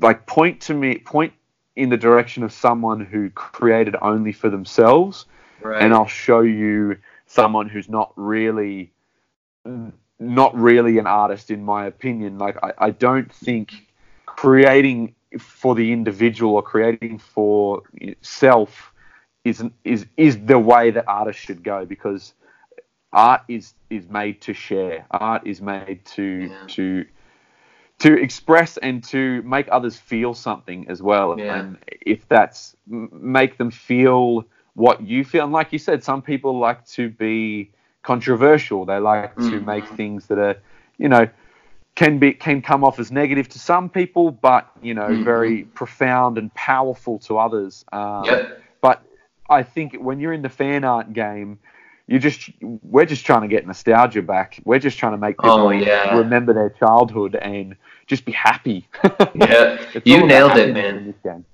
[0.01, 1.33] like point to me point
[1.75, 5.25] in the direction of someone who created only for themselves
[5.61, 5.81] Right.
[5.81, 8.91] and I'll show you someone who's not really
[10.19, 13.73] not really an artist in my opinion like I, I don't think
[14.25, 17.83] creating for the individual or creating for
[18.21, 18.93] self
[19.43, 22.33] is is is the way that artists should go because
[23.15, 26.67] art is is made to share art is made to Yeah.
[26.67, 27.05] to
[27.99, 31.57] to express and to make others feel something as well Yeah.
[31.57, 36.59] and if that's make them feel what you feel and like you said some people
[36.59, 37.71] like to be
[38.03, 39.65] controversial they like to Mhm.
[39.65, 40.57] make things that are
[40.97, 41.27] you know
[41.95, 45.23] can be can come off as negative to some people but you know Mhm.
[45.23, 48.59] very profound and powerful to others um, Yep.
[48.81, 49.01] but
[49.49, 51.59] I think when you're in the fan art game,
[52.07, 54.59] you just we're just trying to get nostalgia back.
[54.65, 56.17] We're just trying to make people Oh, yeah.
[56.17, 57.75] remember their childhood and
[58.07, 58.87] just be happy.
[59.35, 59.81] Yeah.
[60.03, 60.97] You nailed it, man.
[60.97, 61.45] in this game.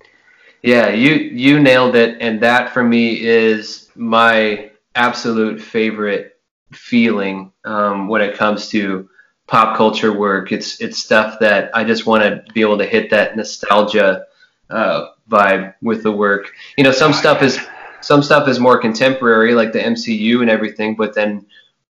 [0.63, 6.37] Yeah, you you nailed it, and that for me is my absolute favorite
[6.71, 9.09] feeling um, when it comes to
[9.47, 10.51] pop culture work.
[10.51, 14.25] It's it's stuff that I just want to be able to hit that nostalgia
[14.69, 16.51] uh, vibe with the work.
[16.77, 17.57] You know, some stuff is
[18.01, 21.45] some stuff is more contemporary, like the MCU and everything, but then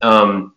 [0.01, 0.53] um,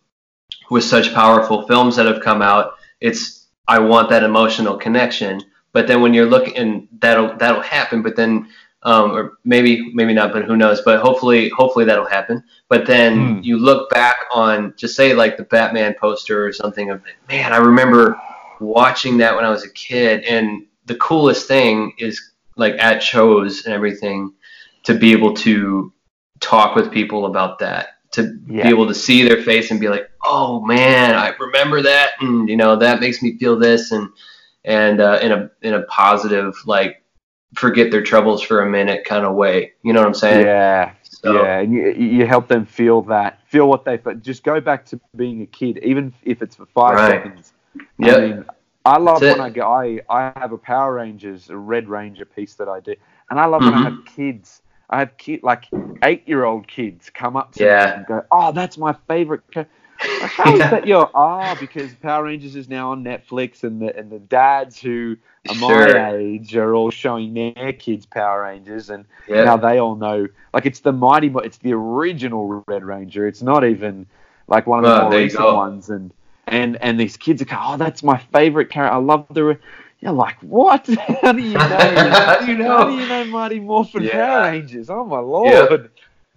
[0.69, 5.41] with such powerful films that have come out, it's I want that emotional connection.
[5.71, 8.01] But then when you're looking, and that'll that'll happen.
[8.01, 8.49] But then,
[8.83, 10.81] um, or maybe maybe not, but who knows?
[10.81, 12.43] But hopefully hopefully that'll happen.
[12.69, 13.39] But then Hmm.
[13.43, 17.57] you look back on just say like the Batman poster or something of man, I
[17.57, 18.19] remember
[18.59, 23.65] watching that when I was a kid, and the coolest thing is like at shows
[23.65, 24.33] and everything
[24.83, 25.91] to be able to
[26.39, 28.63] talk with people about that to Yeah.
[28.63, 32.47] be able to see their face and be like oh man i remember that and
[32.49, 34.09] you know that makes me feel this and
[34.65, 37.03] and uh, in a in a positive like
[37.55, 40.91] forget their troubles for a minute kind of way you know what i'm saying Yeah,
[41.03, 43.97] So- yeah, and you, you help them feel that, feel what they.
[43.97, 47.09] But just go back to being a kid, even if it's for five Right.
[47.11, 47.51] seconds.
[47.97, 48.17] Yep.
[48.17, 48.45] I mean,
[48.85, 49.49] I love That's when it.
[49.49, 49.63] I go.
[49.69, 52.95] I I have a Power Rangers, a Red Ranger piece that I do,
[53.29, 53.83] and I love when I Mhm.
[53.83, 54.61] have kids.
[54.89, 55.65] I have kid like
[56.03, 57.67] eight year old kids come up to Yeah.
[57.67, 59.65] me and go, "Oh, that's my favorite." ca-"
[60.19, 61.55] Like, How is that your ah?
[61.55, 65.17] Because Power Rangers is now on Netflix, and the and the dads who
[65.47, 65.87] are Sure.
[65.87, 70.27] my age are all showing their kids Power Rangers, and yeah now they all know.
[70.53, 73.27] Like it's the mighty, it's the original Red Ranger.
[73.27, 74.07] It's not even
[74.47, 75.89] like one of the Oh, more recent ones.
[75.89, 76.13] And
[76.47, 78.93] and and these kids are going, oh, that's my favorite character.
[78.95, 79.57] I love the.
[80.01, 80.05] Re-.
[80.07, 80.87] You're like, what?
[81.21, 81.59] How do you know?
[81.59, 82.77] How do you know?
[82.77, 84.11] How do you know Mighty Morphin Yeah.
[84.11, 84.89] Power Rangers?
[84.89, 85.89] Oh my lord!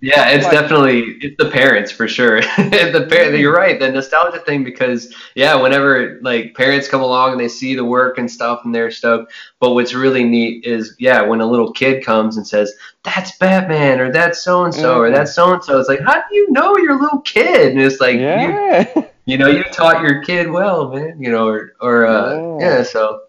[0.04, 2.40] Yeah, it's Like- definitely it's the parents for sure.
[2.56, 3.78] the parent, you're right.
[3.78, 8.18] The nostalgia thing because yeah, whenever like parents come along and they see the work
[8.18, 9.32] and stuff and they're stoked.
[9.60, 12.72] But what's really neat is yeah, when a little kid comes and says
[13.04, 15.18] that's Batman or that's so and so or Yeah.
[15.18, 17.70] that's so and so, it's like how do you know your little kid?
[17.70, 18.92] And it's like you yeah.
[19.26, 21.22] you know you taught your kid well, man.
[21.22, 22.78] You know or or uh, Yeah.
[22.78, 22.82] yeah.
[22.82, 23.21] So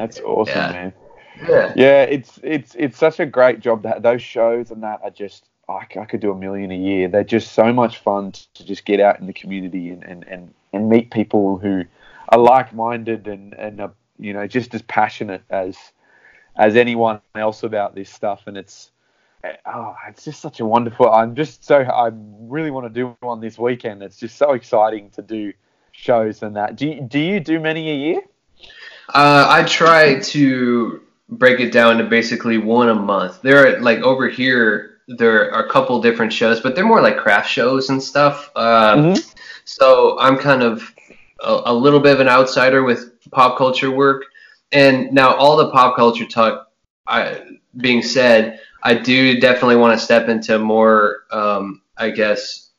[0.00, 0.72] That's awesome, Yeah.
[0.72, 0.92] man.
[1.46, 5.10] yeah, Yeah, it's it's it's such a great job that those shows and that are
[5.10, 7.06] just I could do a million a year.
[7.06, 10.54] They're just so much fun to just get out in the community and, and, and,
[10.72, 11.84] and meet people who
[12.30, 15.76] are like minded and, and are, you know just as passionate as
[16.56, 18.44] as anyone else about this stuff.
[18.46, 18.90] And it's
[19.44, 21.10] eh, oh, it's just such a wonderful.
[21.10, 24.02] I'm just so I really want to do one this weekend.
[24.02, 25.52] It's just so exciting to do
[25.92, 26.76] shows and that.
[26.76, 28.22] Do you, do you do many a year?
[29.14, 33.42] Uh, I try to break it down to basically one a month.
[33.42, 37.16] There are like over here, there are a couple different shows, but they're more like
[37.18, 38.50] craft shows and stuff.
[38.54, 39.34] Uh, Mhm.
[39.64, 40.92] So I'm kind of
[41.40, 44.24] a, a little bit of an outsider with pop culture work.
[44.72, 46.68] And now all the pop culture talk
[47.06, 47.40] I,
[47.76, 52.70] being said, I do definitely want to step into more, um, I guess,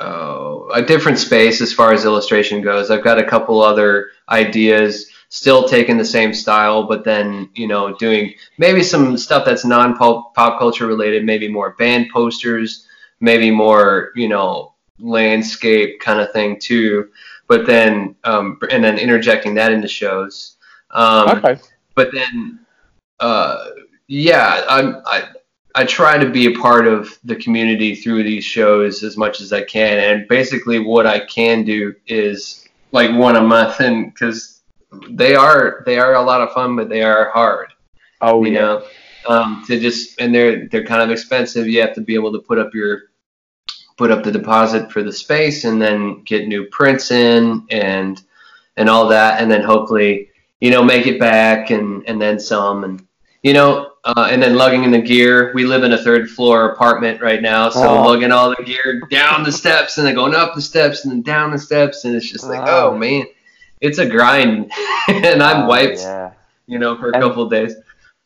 [0.00, 2.90] uh, a different space as far as illustration goes.
[2.90, 7.96] I've got a couple other ideas, still taking the same style, but then you know
[7.96, 12.86] doing maybe some stuff that's non pop pop culture related, maybe more band posters,
[13.20, 17.08] maybe more you know landscape kind of thing too.
[17.48, 20.56] But then um, and then interjecting that into shows.
[20.90, 21.58] Um, Okay.
[21.94, 22.60] but then
[23.20, 23.70] uh,
[24.08, 25.28] yeah I'm, i
[25.74, 29.54] i try to be a part of the community through these shows as much as
[29.54, 34.51] i can and basically what i can do is like one a month and because
[35.10, 37.72] they are they are a lot of fun but they are hard
[38.20, 38.60] Oh you yeah.
[38.60, 38.84] know
[39.28, 42.40] um, to just and they're they're kind of expensive you have to be able to
[42.40, 43.02] put up your
[43.96, 48.22] put up the deposit for the space and then get new prints in and
[48.76, 50.28] and all that and then hopefully
[50.60, 53.06] you know make it back and and then some and
[53.42, 56.70] you know uh, and then lugging in the gear we live in a third floor
[56.70, 58.02] apartment right now so Oh.
[58.02, 61.22] lugging all the gear down the steps and then going up the steps and then
[61.22, 62.90] down the steps and it's just like Oh.
[62.90, 63.26] oh man
[63.82, 64.70] it's a grind
[65.08, 66.32] and i'm Oh, wiped Yeah.
[66.66, 67.74] you know for a And- couple of days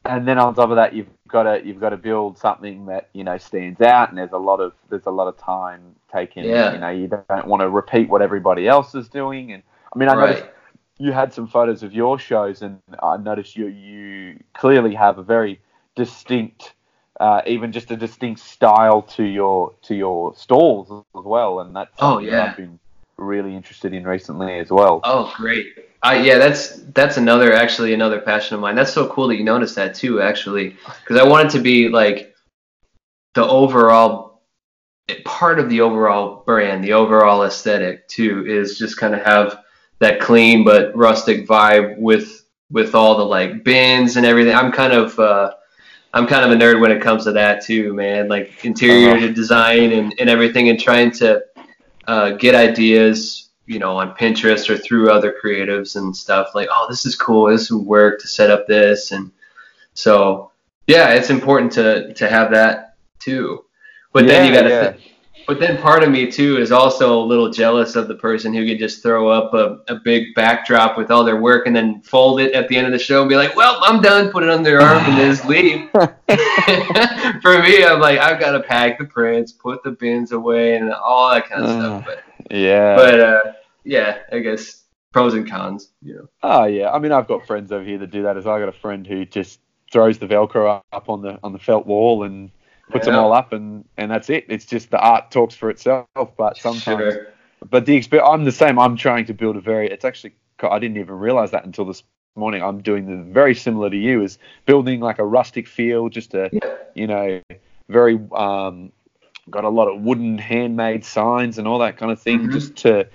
[0.04, 3.08] and then on top of that, you've got to you've got to build something that
[3.12, 5.80] you know stands out, and there's a lot of there's a lot of time
[6.12, 6.44] taken.
[6.44, 6.74] Yeah.
[6.74, 10.08] You know, you don't want to repeat what everybody else is doing, and I mean,
[10.08, 10.28] I Right.
[10.28, 10.46] noticed
[10.98, 15.24] you had some photos of your shows, and I noticed you you clearly have a
[15.24, 15.60] very
[15.96, 16.74] distinct,
[17.18, 21.90] uh, even just a distinct style to your to your stalls as well, and that's
[21.98, 22.50] Oh, yeah.
[22.50, 22.78] I've been
[23.18, 25.00] really interested in recently as well.
[25.04, 25.74] Oh, great.
[26.02, 28.76] I yeah, that's that's another actually another passion of mine.
[28.76, 31.88] That's so cool that you noticed that too, actually, because I want it to be
[31.88, 32.34] like
[33.34, 34.42] the overall
[35.24, 39.62] part of the overall brand, the overall aesthetic too, is just kind of have
[39.98, 44.54] that clean but rustic vibe with with all the like bins and everything.
[44.54, 45.54] I'm kind of uh,
[46.12, 48.28] I'm kind of a nerd when it comes to that too, man.
[48.28, 49.32] Like interior Uh-huh.
[49.32, 51.42] design and, and everything, and trying to
[52.06, 56.54] uh, get ideas, you know, on Pinterest or through other creatives and stuff.
[56.54, 57.46] Like, oh, this is cool.
[57.46, 59.30] This would work to set up this, and
[59.94, 60.52] so
[60.86, 63.64] yeah, it's important to to have that too.
[64.12, 64.68] But then you got to.
[64.68, 64.94] yeah.
[65.46, 68.66] But then part of me too is also a little jealous of the person who
[68.66, 72.40] could just throw up a, a big backdrop with all their work and then fold
[72.40, 74.50] it at the end of the show and be like, "Well, I'm done." Put it
[74.50, 75.88] on their arm and just leave.
[75.92, 80.92] For me, I'm like, I've got to pack the prints, put the bins away, and
[80.92, 82.04] all that kind of stuff.
[82.06, 82.96] But yeah.
[82.96, 83.52] but uh,
[83.84, 85.92] yeah, I guess pros and cons.
[86.02, 86.28] You know.
[86.42, 88.54] Oh yeah, I mean I've got friends over here that do that as well.
[88.54, 89.60] I got a friend who just
[89.92, 92.50] throws the Velcro up on the on the felt wall and
[92.90, 94.46] puts them all up, and and that's it.
[94.48, 96.06] It's just the art talks for itself.
[96.36, 97.26] But sometimes, Sure.
[97.68, 98.78] but the I'm the same.
[98.78, 99.88] I'm trying to build a very.
[99.90, 102.02] It's actually I didn't even realize that until this
[102.36, 102.62] morning.
[102.62, 106.50] I'm doing the very similar to you, is building like a rustic feel, just a
[106.52, 106.74] Yeah.
[106.94, 107.40] you know
[107.88, 108.92] very um
[109.48, 112.52] got a lot of wooden handmade signs and all that kind of thing, Mhm.
[112.52, 113.06] just to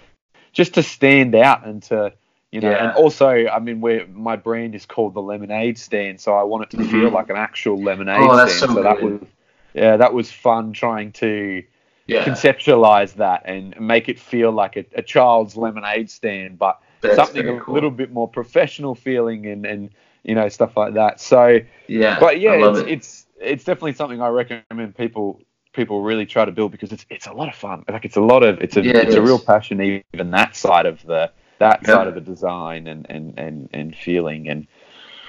[0.54, 2.14] just to stand out and to
[2.54, 2.84] you know, Yeah.
[2.84, 6.66] and also, I mean, where my brand is called the Lemonade Stand, so I want
[6.66, 6.92] it to Mhm.
[6.92, 8.74] feel like an actual lemonade Oh, that's stand.
[8.74, 9.22] so that good.
[9.22, 9.30] was,
[9.74, 11.64] yeah, that was fun trying to
[12.08, 12.26] Yeah.
[12.26, 17.48] conceptualize that and make it feel like a, a child's lemonade stand, but That's something
[17.48, 17.74] a cool.
[17.74, 19.90] little bit more professional feeling and and
[20.24, 21.20] you know stuff like that.
[21.20, 22.20] So, Yeah.
[22.20, 22.88] but yeah, it's, it.
[22.90, 25.42] it's it's definitely something I recommend people
[25.74, 27.84] people really try to build because it's it's a lot of fun.
[27.90, 30.56] Like it's a lot of it's a Yeah, it it's a real passion even that
[30.56, 31.94] side of the that Yeah.
[31.94, 34.68] side of the design and and and and feeling and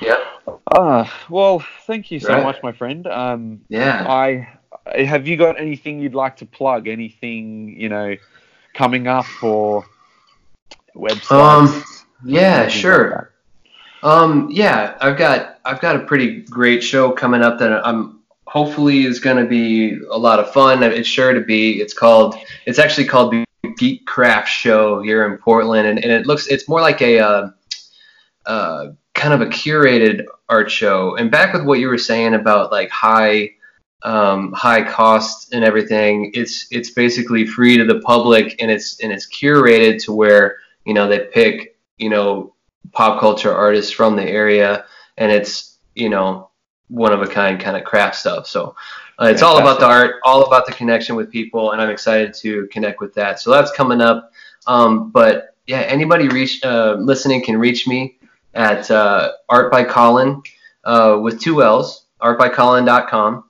[0.02, 0.16] yeah.
[0.74, 2.42] ah well thank you so Right.
[2.42, 4.04] much my friend um Yeah.
[4.08, 4.48] I
[5.06, 6.88] have you got anything you'd like to plug?
[6.88, 8.16] Anything you know
[8.74, 9.84] coming up or
[10.96, 11.30] websites?
[11.30, 11.84] Um,
[12.24, 13.32] yeah, Things like sure.
[14.02, 19.04] Um, yeah, I've got I've got a pretty great show coming up that I'm hopefully
[19.04, 20.82] is going to be a lot of fun.
[20.82, 21.80] It's sure to be.
[21.80, 22.34] It's called.
[22.66, 23.44] It's actually called the
[23.78, 26.48] Geek Craft Show here in Portland, and, and it looks.
[26.48, 27.50] It's more like a uh,
[28.46, 28.86] uh,
[29.22, 31.14] kind of a curated art show.
[31.14, 33.52] And back with what you were saying about like high
[34.02, 39.12] um, high cost and everything, it's it's basically free to the public, and it's and
[39.12, 42.54] it's curated to where you know they pick you know
[42.90, 46.50] pop culture artists from the area, and it's you know
[46.88, 48.48] one of a kind kind of craft stuff.
[48.48, 48.74] So
[49.20, 52.34] uh, it's all about the art, all about the connection with people, and I'm excited
[52.42, 53.38] to connect with that.
[53.38, 54.32] So that's coming up.
[54.66, 58.18] Um, but yeah, anybody reach uh, listening can reach me
[58.54, 60.42] at uh, Art by Colin
[60.84, 63.44] uh, with two L's, artbycolin.com.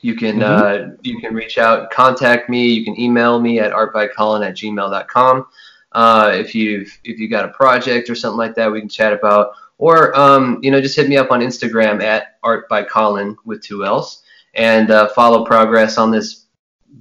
[0.00, 2.68] You can uh, you can reach out, contact me.
[2.68, 5.46] You can email me at artbycolin at gmail.com.
[5.92, 9.12] Uh, if you've if you got a project or something like that, we can chat
[9.12, 9.52] about.
[9.78, 13.62] Or um, you know, just hit me up on Instagram at Art by Colin with
[13.62, 14.22] two L's
[14.54, 16.46] and uh, follow progress on this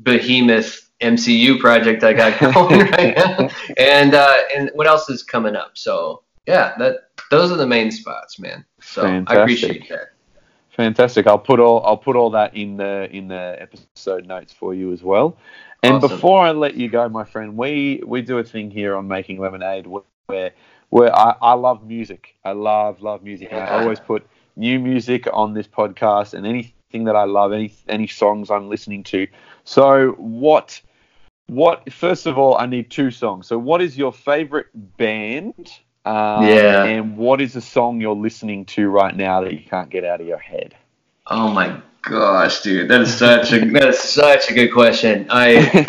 [0.03, 3.49] behemoth MCU project I got going right now.
[3.77, 5.77] And uh, and what else is coming up?
[5.77, 8.65] So yeah, that those are the main spots, man.
[8.81, 9.41] So I Fantastic.
[9.41, 10.09] appreciate that.
[10.69, 11.25] Fantastic.
[11.25, 14.93] I'll put all I'll put all that in the in the episode notes for you
[14.93, 15.37] as well.
[15.83, 16.09] And Awesome.
[16.09, 19.39] before I let you go, my friend, we we do a thing here on Making
[19.39, 20.51] Lemonade where
[20.89, 22.35] where I, I love music.
[22.45, 27.05] I love love music, and I always put new music on this podcast and anything
[27.05, 29.27] that I love, any any songs I'm listening to.
[29.63, 30.79] So what
[31.47, 33.47] what first of all, I need two songs.
[33.47, 34.67] So what is your favorite
[34.97, 35.79] band?
[36.07, 36.83] Um, Yeah.
[36.83, 40.21] And what is a song you're listening to right now that you can't get out
[40.21, 40.75] of your head?
[41.27, 45.27] Oh my gosh, dude, that is such a that is such a good question.
[45.29, 45.85] I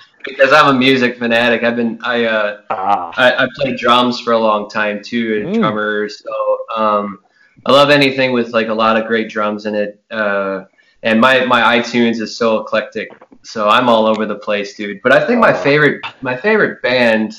[0.24, 1.62] because I'm a music fanatic.
[1.62, 5.52] I've been I uh ah, I, I played drums for a long time too, and
[5.54, 5.54] Mm.
[5.54, 6.08] drummer.
[6.08, 7.20] So um,
[7.64, 10.02] I love anything with like a lot of great drums in it.
[10.10, 10.64] Uh,
[11.02, 15.00] and my my iTunes is so eclectic, so I'm all over the place, dude.
[15.02, 15.62] But I think my Oh.
[15.62, 17.34] favorite my favorite band,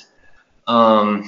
[0.67, 1.27] um,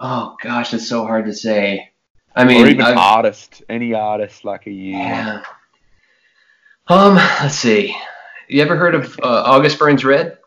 [0.00, 1.90] oh gosh, it's so hard to say.
[2.34, 4.92] I mean, or even I've- artist, any artist like a you.
[4.96, 5.42] yeah.
[6.86, 7.94] Um, let's see.
[8.48, 10.38] You ever heard of uh, August Burns Red?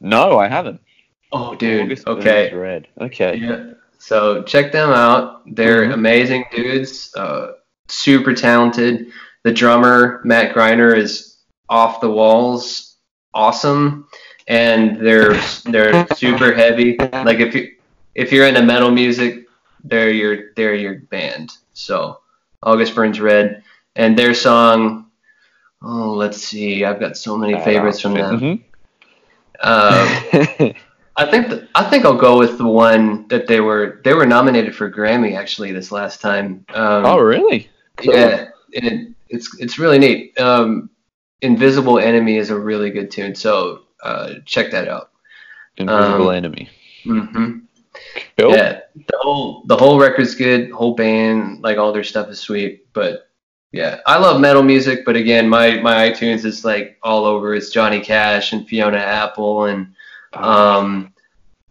[0.00, 0.80] No, I haven't.
[1.32, 1.82] Oh, dude.
[1.86, 2.50] August okay.
[2.50, 2.88] Burns Red.
[3.00, 3.36] Okay.
[3.36, 3.72] Yeah.
[3.98, 5.42] So check them out.
[5.54, 5.94] They're Mhm.
[5.94, 7.12] amazing dudes.
[7.16, 7.52] Uh,
[7.88, 9.08] super talented.
[9.42, 11.38] The drummer Matt Greiner is
[11.68, 12.96] off the walls,
[13.34, 14.06] awesome,
[14.46, 15.34] and they're
[15.64, 16.96] they're super heavy.
[16.98, 17.72] Like if you
[18.14, 19.46] if you're into metal music,
[19.84, 21.52] they're your they're your band.
[21.72, 22.20] So
[22.62, 23.62] August Burns Red
[23.96, 25.06] and their song.
[25.82, 26.84] Oh, let's see.
[26.84, 28.40] I've got so many favorites from them.
[28.40, 28.62] Mhm.
[29.62, 30.74] Um,
[31.16, 34.26] I think th- I think I'll go with the one that they were they were
[34.26, 36.64] nominated for Grammy actually this last time.
[36.72, 37.68] Um, oh, really?
[37.96, 38.14] Cool.
[38.14, 40.38] yeah, it, it's it's really neat.
[40.40, 40.90] Um,
[41.42, 45.10] Invisible Enemy is a really good tune, so uh, check that out.
[45.76, 46.68] Invisible um, Enemy.
[47.04, 47.58] hmm
[48.38, 50.70] Yeah, the whole the whole record's good.
[50.70, 52.92] Whole band, like all their stuff is sweet.
[52.92, 53.28] But
[53.72, 55.04] yeah, I love metal music.
[55.04, 57.54] But again, my my iTunes is like all over.
[57.54, 59.94] It's Johnny Cash and Fiona Apple and
[60.32, 61.12] um,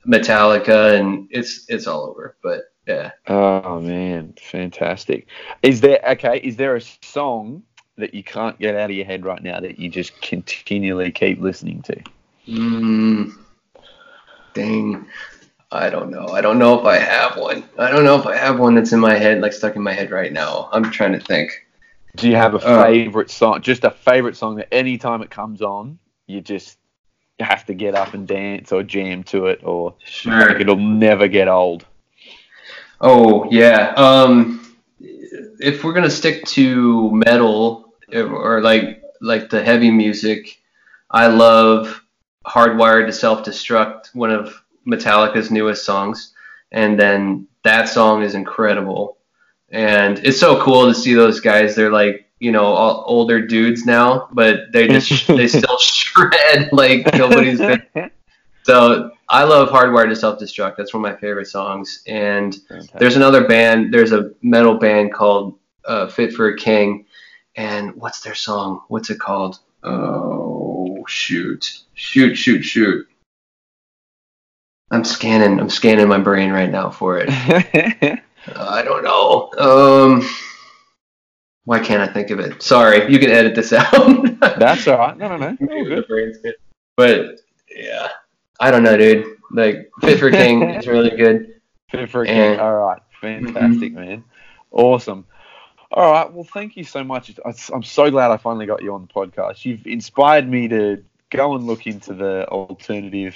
[0.08, 2.38] Metallica, and it's it's all over.
[2.42, 5.28] But yeah, Oh man, fantastic.
[5.62, 6.40] Is there okay?
[6.44, 7.64] Is there a song
[7.98, 11.40] that you can't get out of your head right now that you just continually keep
[11.40, 12.02] listening to?
[12.48, 13.32] mm,
[14.54, 15.06] dang,
[15.72, 16.28] I don't know.
[16.30, 17.64] I don't know if I have one.
[17.78, 19.94] I don't know if I have one that's in my head, like stuck in my
[19.94, 20.68] head right now.
[20.72, 21.52] I'm trying to think.
[22.16, 23.62] Do you have a Uh, favorite song?
[23.62, 26.78] Just a favorite song that anytime it comes on, you just
[27.40, 30.50] have to get up and dance or jam to it, or Sure.
[30.50, 31.86] like it'll never get old.
[33.00, 33.94] Oh yeah.
[33.96, 40.60] Um, if we're gonna stick to metal or like like the heavy music,
[41.12, 42.02] I love
[42.46, 46.34] "Hardwired to Self Destruct," one of Metallica's newest songs,
[46.72, 49.18] and then that song is incredible,
[49.70, 51.76] and it's so cool to see those guys.
[51.76, 57.14] They're like you know all older dudes now, but they just they still shred like
[57.14, 57.84] nobody's been.
[58.64, 60.76] So I love Hardwired to Self Destruct.
[60.78, 62.56] That's one of my favorite songs, and
[62.98, 63.94] there's another band.
[63.94, 67.06] There's a metal band called uh, Fit for a King,
[67.56, 68.82] and what's their song?
[68.88, 69.60] What's it called?
[69.84, 73.09] Oh shoot, shoot, shoot, shoot!
[74.92, 75.60] I'm scanning.
[75.60, 78.20] I'm scanning my brain right now for it.
[78.56, 79.52] Uh, I don't know.
[79.60, 80.28] Um,
[81.66, 82.64] why can't I think of it?
[82.64, 84.40] Sorry, you can edit this out.
[84.40, 85.18] That's all right.
[85.18, 85.56] No, no, no.
[85.60, 86.56] Good.
[86.96, 88.08] But yeah,
[88.60, 89.38] I don't know, dude.
[89.52, 91.62] Like Fit for King is really good.
[91.92, 92.60] Fit for a king.
[92.60, 93.02] All right.
[93.22, 94.24] Fantastic, man.
[94.72, 95.26] Awesome.
[95.92, 96.32] All right.
[96.32, 97.38] Well, thank you so much.
[97.74, 99.66] I'm so glad I finally got you on the podcast.
[99.66, 103.36] You've inspired me to go and look into the alternative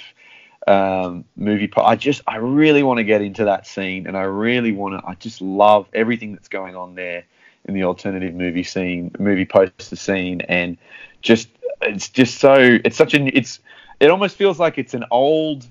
[0.66, 1.68] um, movie.
[1.68, 5.00] Po- I just, I really want to get into that scene, and I really want
[5.00, 5.06] to.
[5.06, 7.24] I just love everything that's going on there
[7.66, 10.76] in the alternative movie scene, movie poster scene, and
[11.22, 11.48] just,
[11.82, 12.54] it's just so,
[12.84, 13.60] it's such an, it's,
[14.00, 15.66] it almost feels like it's an old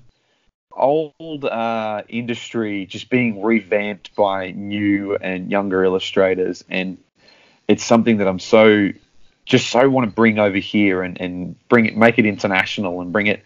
[0.76, 6.98] old uh, industry just being revamped by new and younger illustrators, and
[7.68, 8.90] it's something that I'm so
[9.44, 13.12] just so want to bring over here and, and bring it, make it international, and
[13.12, 13.42] bring it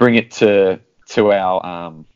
[0.00, 0.80] bring it to
[1.10, 2.06] to our um,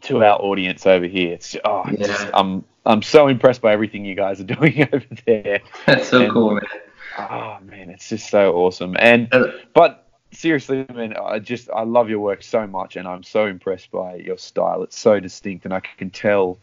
[0.00, 1.34] to our audience over here.
[1.34, 5.04] It's oh, it's just, I'm I'm so impressed by everything you guys are doing over
[5.26, 5.60] there.
[5.86, 6.64] That's so And- cool, man.
[7.18, 8.96] Oh man, it's just so awesome.
[8.98, 13.22] And Uh, but seriously, man, I just I love your work so much, and I'm
[13.22, 14.82] so impressed by your style.
[14.82, 16.58] It's so distinct, and I can tell.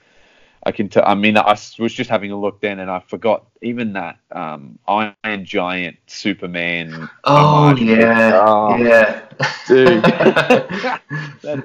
[0.65, 1.03] I can tell.
[1.05, 4.79] I mean, I was just having a look then, and I forgot even that um,
[4.87, 7.07] Iron Giant Superman.
[7.25, 9.21] Oh yeah, Oh, yeah.
[9.67, 10.03] Dude.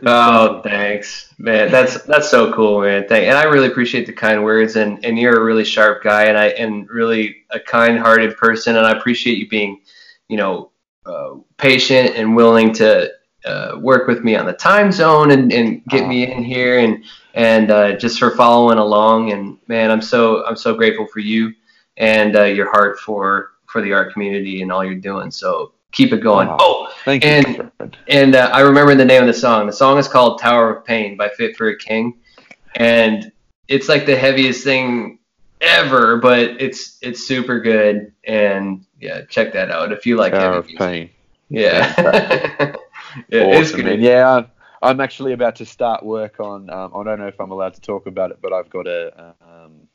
[0.04, 1.70] Oh, thanks, man.
[1.72, 3.06] That's that's so cool, man.
[3.08, 6.24] Thank, and I really appreciate the kind words, and and you're a really sharp guy,
[6.24, 9.80] and I and really a kind-hearted person, and I appreciate you being,
[10.28, 10.70] you know,
[11.04, 13.10] uh, patient and willing to
[13.44, 17.02] uh, work with me on the time zone and and get me in here, and
[17.34, 19.32] and uh, just for following along.
[19.32, 21.52] And man, I'm so I'm so grateful for you
[21.96, 25.30] and uh, your heart for for the art community and all you're doing.
[25.30, 26.48] So keep it going.
[26.50, 29.66] Oh, Thank you, and- and uh, I remember the name of the song.
[29.66, 32.18] The song is called "Tower of Pain" by Fit for a King,
[32.76, 33.32] and
[33.68, 35.18] it's like the heaviest thing
[35.60, 38.12] ever, but it's it's super good.
[38.24, 40.78] And yeah, check that out if you like Power heavy music.
[40.78, 41.10] Pain.
[41.48, 42.74] Yeah, yeah,
[43.28, 44.00] it's awesome, good.
[44.00, 44.46] Yeah, I'm,
[44.82, 46.70] I'm actually about to start work on.
[46.70, 49.34] Um, I don't know if I'm allowed to talk about it, but I've got a
[49.42, 49.88] um,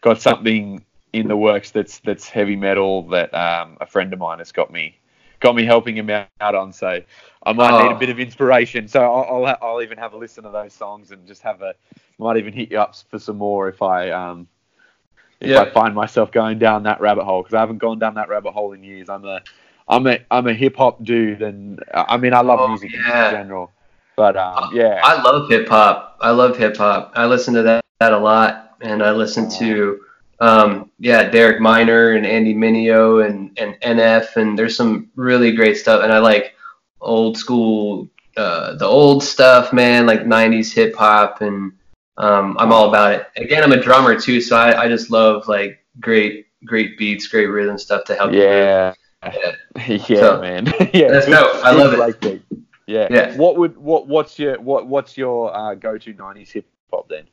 [0.00, 4.38] got something in the works that's that's heavy metal that um, a friend of mine
[4.38, 4.98] has got me
[5.42, 6.72] got me helping him out on.
[6.72, 7.00] So
[7.44, 7.96] I might need Oh.
[7.96, 8.88] a bit of inspiration.
[8.88, 11.74] So I'll I'll, I'll even have a listen to those songs and just have a
[12.18, 14.46] might even hit you up for some more if I um
[15.40, 15.60] if Yeah.
[15.62, 18.52] I find myself going down that rabbit hole because I haven't gone down that rabbit
[18.52, 19.08] hole in years.
[19.08, 19.40] I'm a
[19.88, 22.92] I'm a I'm a hip hop dude, and uh, I mean I love Oh, music
[22.94, 23.26] yeah.
[23.26, 23.72] in general,
[24.16, 26.16] but um, yeah, I love hip hop.
[26.20, 27.12] I love hip hop.
[27.16, 30.00] I listen to that, that a lot, and I listen to
[30.42, 35.76] um, yeah Derek Minor and Andy Mineo and and NF, and there's some really great
[35.76, 36.02] stuff.
[36.02, 36.54] And I like
[37.00, 41.72] old school, uh, the old stuff, man, like '90s hip hop, and
[42.16, 43.26] um, I'm all about it.
[43.36, 47.46] Again, I'm a drummer too, so I, I just love like great great beats, great
[47.46, 48.32] rhythm stuff to help.
[48.32, 49.54] yeah, Yeah.
[49.86, 51.08] yeah, So, man, yeah.
[51.08, 51.64] that's dope.
[51.64, 52.42] I love it.
[52.86, 53.06] Yeah.
[53.10, 53.36] Yeah.
[53.36, 57.26] What would what what's your what what's your uh, go to '90s hip hop then?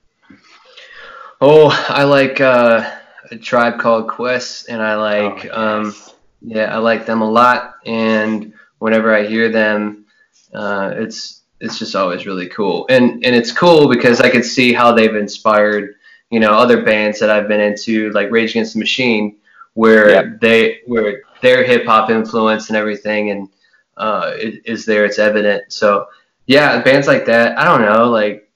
[1.41, 2.89] Oh, I like uh,
[3.31, 5.95] a tribe called Quest, and I like Oh, um,
[6.41, 7.75] yeah, I like them a lot.
[7.85, 10.05] And whenever I hear them,
[10.53, 12.85] uh, it's it's just always really cool.
[12.89, 15.95] And and it's cool because I can see how they've inspired
[16.29, 19.37] you know other bands that I've been into, like Rage Against the Machine,
[19.75, 23.49] where they where their hip hop influence and everything and
[23.95, 25.05] uh, it, is there.
[25.05, 25.71] It's evident.
[25.71, 26.07] So
[26.47, 27.57] yeah, bands like that.
[27.57, 28.48] I don't know, like.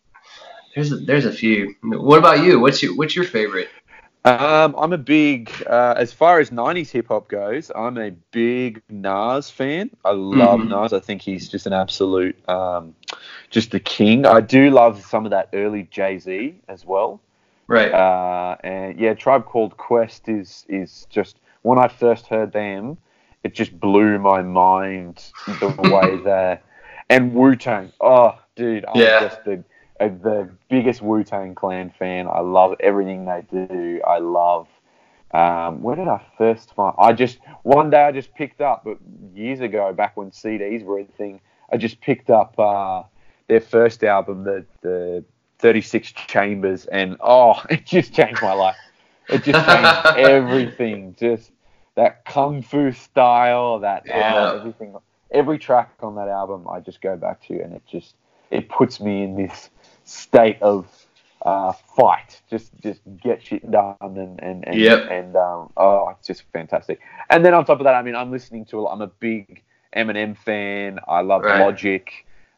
[0.75, 1.75] There's a, there's a few.
[1.83, 2.59] What about you?
[2.59, 3.69] What's your what's your favorite?
[4.25, 8.81] Um, I'm a big, uh, as far as 90s hip hop goes, I'm a big
[8.89, 9.89] Nas fan.
[10.05, 10.69] I love Mhm.
[10.69, 10.93] Nas.
[10.93, 12.95] I think he's just an absolute, um,
[13.49, 14.25] just the king.
[14.25, 17.19] I do love some of that early Jay Z as well.
[17.67, 17.93] Right.
[17.93, 22.97] Uh, and yeah, Tribe Called Quest is is just when I first heard them,
[23.43, 25.21] it just blew my mind
[25.59, 26.63] the way that
[27.09, 27.91] and Wu Tang.
[27.99, 29.19] Oh, dude, I'm Yeah.
[29.19, 29.63] just the
[30.05, 32.27] uh, the biggest Wu Tang Clan fan.
[32.27, 34.01] I love everything they do.
[34.05, 34.67] I love.
[35.31, 36.95] Um, where did I first find?
[36.97, 38.97] I just one day I just picked up, but
[39.33, 41.39] years ago, back when CDs were a thing,
[41.71, 43.03] I just picked up uh,
[43.47, 45.23] their first album, the the
[45.59, 48.75] 36 Chambers, and oh, it just changed my life.
[49.29, 51.15] It just changed everything.
[51.19, 51.51] Just
[51.95, 54.35] that kung fu style, that Yeah.
[54.35, 54.95] uh, everything,
[55.31, 58.15] every track on that album, I just go back to, and it just
[58.51, 59.69] it puts me in this
[60.05, 60.87] state of
[61.43, 62.41] uh, fight.
[62.49, 65.07] Just just get shit done, and and and, Yep.
[65.11, 66.99] and um, oh, it's just fantastic.
[67.29, 68.81] And then on top of that, I mean, I'm listening to.
[68.81, 69.61] a I'm a big
[69.95, 70.99] Eminem fan.
[71.07, 71.59] I love Right.
[71.59, 72.09] Logic.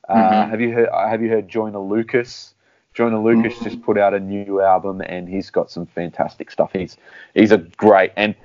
[0.07, 0.49] Uh, Mhm.
[0.51, 0.89] Have you heard?
[0.93, 2.53] Have you heard Joyner Lucas
[2.93, 3.63] Joyner Lucas Mm-hmm.
[3.63, 6.71] just put out a new album, and he's got some fantastic stuff.
[6.71, 6.95] He's
[7.33, 8.35] he's a great and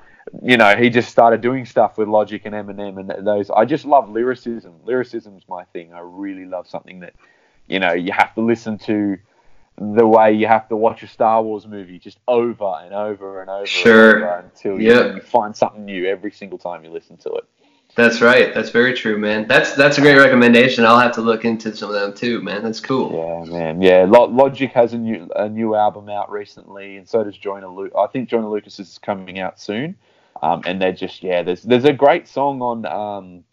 [0.43, 3.51] you know he just started doing stuff with Logic and Eminem and those.
[3.51, 4.73] I just love lyricism.
[4.85, 5.93] Lyricism's my thing.
[5.93, 7.13] I really love something that
[7.71, 9.17] you know you have to listen to
[9.79, 13.49] the way you have to watch a Star Wars movie just over and over and
[13.49, 14.15] over, Sure.
[14.17, 15.15] and over until you, Yep.
[15.15, 17.45] you find something new every single time you listen to it.
[17.97, 18.55] That's right.
[18.55, 19.49] That's very true, man.
[19.49, 20.85] That's that's a great recommendation.
[20.85, 22.63] I'll have to look into some of them too, man.
[22.63, 23.11] That's cool.
[23.49, 23.83] Yeah, man.
[23.83, 27.67] Yeah, Lo- Logic has a new a new album out recently, and so does Joyner
[27.69, 27.97] Lucas.
[27.99, 29.97] I think Joyner Lucas is coming out soon,
[30.41, 31.43] um, and they're just yeah.
[31.43, 32.87] There's there's a great song on.
[32.87, 33.45] Um,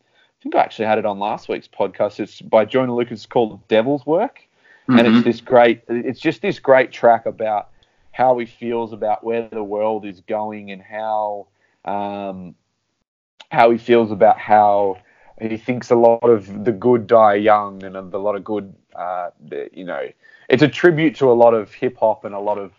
[0.42, 2.20] think I actually had it on last week's podcast.
[2.20, 4.48] It's by Joyner Lucas called "Devil's Work,"
[4.88, 5.16] and Mhm.
[5.18, 5.82] it's this great.
[5.88, 7.70] It's just this great track about
[8.12, 11.48] how he feels about where the world is going and how
[11.86, 12.56] um,
[13.52, 14.98] how he feels about how
[15.40, 19.30] he thinks a lot of the good die young and a lot of good, uh,
[19.72, 20.10] you know,
[20.50, 22.74] it's a tribute to a lot of hip hop and a lot of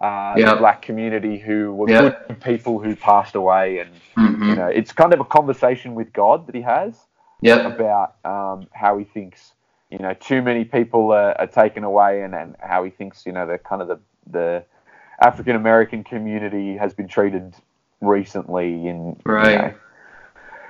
[0.00, 0.50] uh, Yeah.
[0.50, 2.00] the black community who were Yeah.
[2.00, 4.48] good people who passed away, and Mhm.
[4.48, 7.06] you know, it's kind of a conversation with God that he has
[7.40, 7.64] Yep.
[7.66, 9.54] about um, how he thinks,
[9.90, 13.32] you know, too many people are, are taken away, and, and how he thinks, you
[13.32, 13.98] know, the kind of the
[14.28, 14.64] the
[15.20, 17.54] African American community has been treated
[18.00, 19.58] recently in you Right.
[19.58, 19.74] know,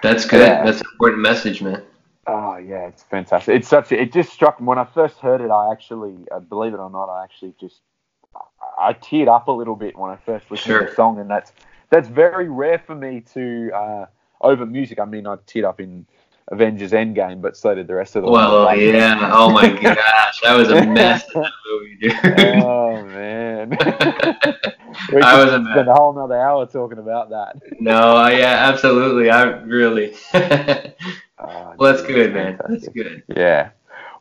[0.02, 0.40] That's good.
[0.40, 0.64] Yeah.
[0.64, 1.82] That's an important message, man.
[2.28, 3.54] Oh yeah, it's fantastic.
[3.56, 3.92] It's such.
[3.92, 5.50] A, it just struck me when I first heard it.
[5.50, 7.80] I actually, uh, believe it or not, I actually just
[8.78, 11.52] I, teared up a little bit when I first listened to the song, and that's
[11.90, 14.06] that's very rare for me to uh,
[14.40, 14.98] over music.
[15.00, 16.06] I mean, I teared up in
[16.48, 18.30] Avengers Endgame, but so did the rest of the.
[18.30, 18.78] Well, world.
[18.78, 19.30] yeah.
[19.32, 22.62] Oh my gosh, that was a mess in that movie, dude.
[22.62, 23.70] Oh man,
[25.12, 25.72] we I was a mess.
[25.72, 27.56] spend a whole another hour talking about that.
[27.80, 29.30] no, yeah, absolutely.
[29.30, 30.14] I really.
[31.38, 32.58] Oh, well, that's geez, good, man.
[32.66, 33.22] That's good.
[33.28, 33.68] Yeah.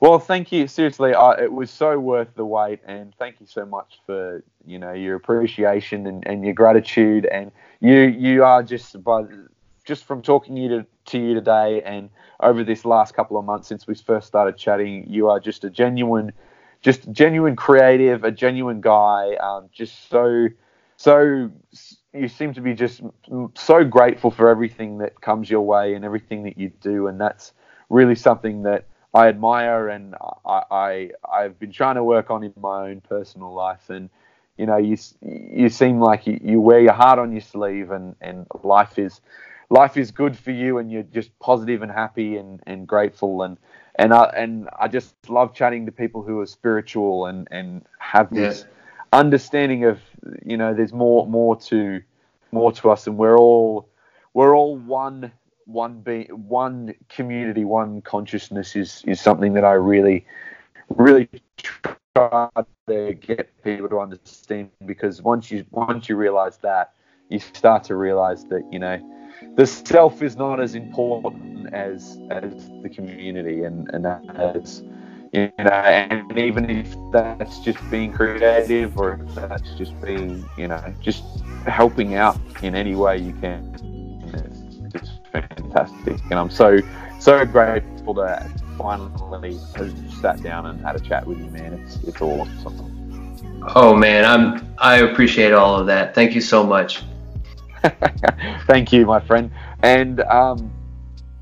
[0.01, 0.67] Well, thank you.
[0.67, 4.77] Seriously, I, it was so worth the wait, and thank you so much for you
[4.77, 9.23] know your appreciation and, and your gratitude, and you you are just by
[9.85, 12.09] just from talking you to, to you today, and
[12.41, 15.69] over this last couple of months since we first started chatting, you are just a
[15.69, 16.33] genuine,
[16.81, 20.49] just genuine creative, a genuine guy, um, just so
[20.97, 21.49] so
[22.13, 23.01] you seem to be just
[23.55, 27.53] so grateful for everything that comes your way and everything that you do, and that's
[27.89, 28.85] really something that
[29.15, 30.13] I admire and
[30.45, 33.89] I, I I've been trying to work on in my own personal life.
[33.89, 34.09] And
[34.57, 38.15] you know, you you seem like you, you wear your heart on your sleeve, and,
[38.19, 39.21] and life is
[39.69, 43.57] life is good for you, and you're just positive and happy and, and grateful and
[43.97, 48.29] and I and I just love chatting to people who are spiritual and and have
[48.33, 48.65] this
[49.13, 49.99] understanding of
[50.45, 52.01] you know there's more more to
[52.51, 53.87] more to us and we're all
[54.33, 55.31] we're all one
[55.65, 60.25] one be one community one consciousness is is something that I really
[60.89, 61.27] really
[62.15, 62.49] try
[62.87, 66.93] to get people to understand because once you once you realize that
[67.29, 68.99] you start to realize that you know
[69.55, 74.83] the self is not as important as as the community and and as
[75.33, 80.67] you know, and even if that's just being creative or if that's just being, you
[80.67, 81.23] know, just
[81.65, 83.94] helping out in any way you can,
[85.41, 86.19] fantastic.
[86.29, 86.79] And I'm so,
[87.19, 91.73] so grateful to finally have sat down and had a chat with you, man.
[91.73, 92.95] It's, it's awesome.
[93.73, 94.75] Oh man, I'm.
[94.77, 96.13] I appreciate all of that.
[96.13, 97.03] Thank you so much.
[98.67, 99.49] Thank you, my friend.
[99.81, 100.71] And um,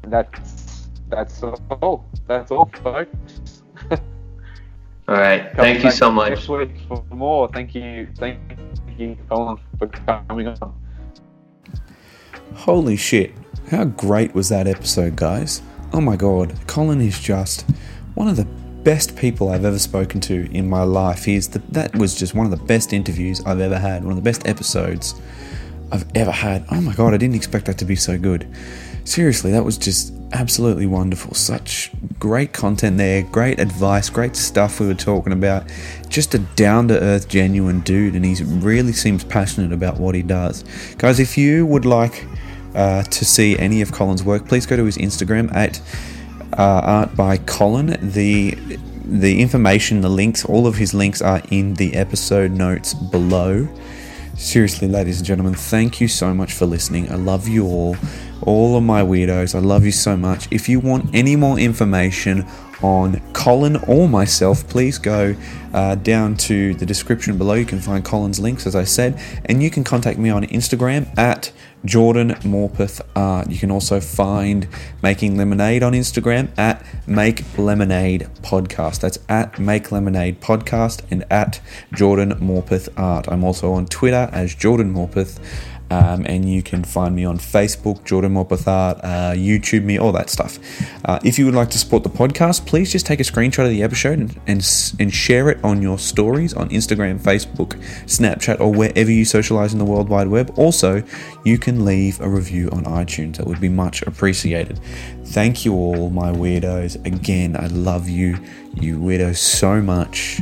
[0.04, 2.06] that's that's all.
[2.28, 3.64] That's all, folks.
[5.06, 5.52] All right.
[5.52, 6.30] Come Thank you so much.
[6.30, 7.50] Next week for more.
[7.50, 8.08] Thank you.
[8.18, 8.40] Thank
[8.98, 10.74] you, Colin, for coming on.
[12.56, 13.34] Holy shit.
[13.70, 15.62] How great was that episode, guys?
[15.94, 17.62] Oh my god, Colin is just
[18.14, 18.46] one of the
[18.84, 21.24] best people I've ever spoken to in my life.
[21.24, 24.18] He's the, that was just one of the best interviews I've ever had, one of
[24.18, 25.16] the best episodes
[25.92, 26.66] I've ever had.
[26.72, 28.48] Oh my god, I didn't expect that to be so good.
[29.06, 31.34] Seriously, that was just absolutely wonderful.
[31.34, 35.64] Such great content there, great advice, great stuff we were talking about.
[36.10, 40.22] Just a down to earth, genuine dude, and he really seems passionate about what he
[40.22, 40.64] does.
[40.98, 42.26] Guys, if you would like
[42.76, 45.82] uh, to see any of Colin's work, please go to his Instagram at
[46.58, 47.98] uh, Art by Colin.
[48.02, 48.56] The
[49.06, 53.68] the information, the links, all of his links are in the episode notes below.
[54.36, 57.12] Seriously, ladies and gentlemen, thank you so much for listening.
[57.12, 57.96] I love you all.
[58.46, 59.56] all of my weirdos.
[59.56, 60.48] I love you so much.
[60.52, 62.46] If you want any more information
[62.82, 65.36] on Colin or myself, please go
[65.74, 67.54] uh, down to the description below.
[67.54, 71.18] You can find Colin's links, as I said, and you can contact me on Instagram
[71.18, 71.52] at
[71.86, 73.50] Jordan Morpeth Art.
[73.50, 74.68] You can also find
[75.02, 79.02] Making Lemonade on Instagram at Make Lemonade Podcast.
[79.02, 81.60] That's at Make Lemonade Podcast and at
[81.94, 83.28] Jordan Morpeth Art.
[83.28, 85.40] I'm also on Twitter as Jordan Morpeth.
[85.94, 90.12] Um, and you can find me on Facebook, Jordan Morpeth Art, uh, YouTube me, all
[90.14, 90.58] that stuff.
[91.06, 93.70] Uh, if you would like to support the podcast, please just take a screenshot of
[93.70, 98.74] the episode and, and, and share it on your stories on Instagram, Facebook, Snapchat, or
[98.74, 100.52] wherever you socialize in the World Wide Web.
[100.58, 101.04] Also,
[101.46, 103.38] you can leave a review on iTunes.
[103.38, 104.80] That would be much appreciated.
[105.26, 107.06] Thank you all, my weirdos.
[107.06, 108.40] Again, I love you,
[108.74, 110.42] you weirdos, so much.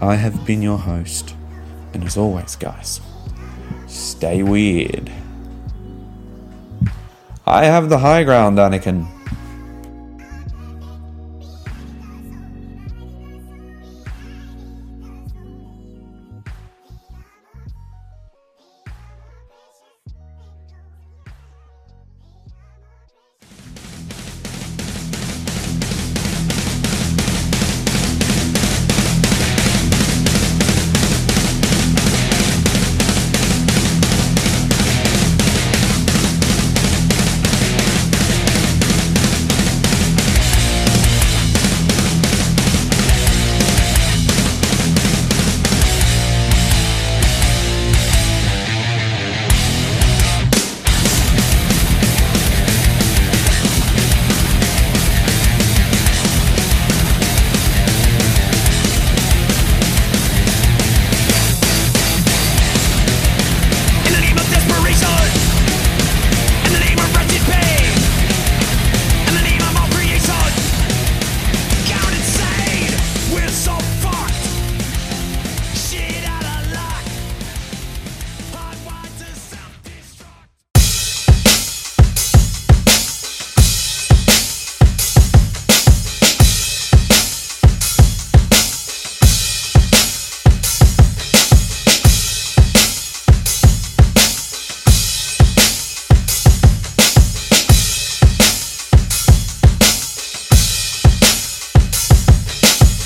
[0.00, 1.34] I have been your host,
[1.92, 3.00] and as always, guys
[3.96, 5.10] stay weird.
[7.46, 9.15] I have the high ground, Anakin.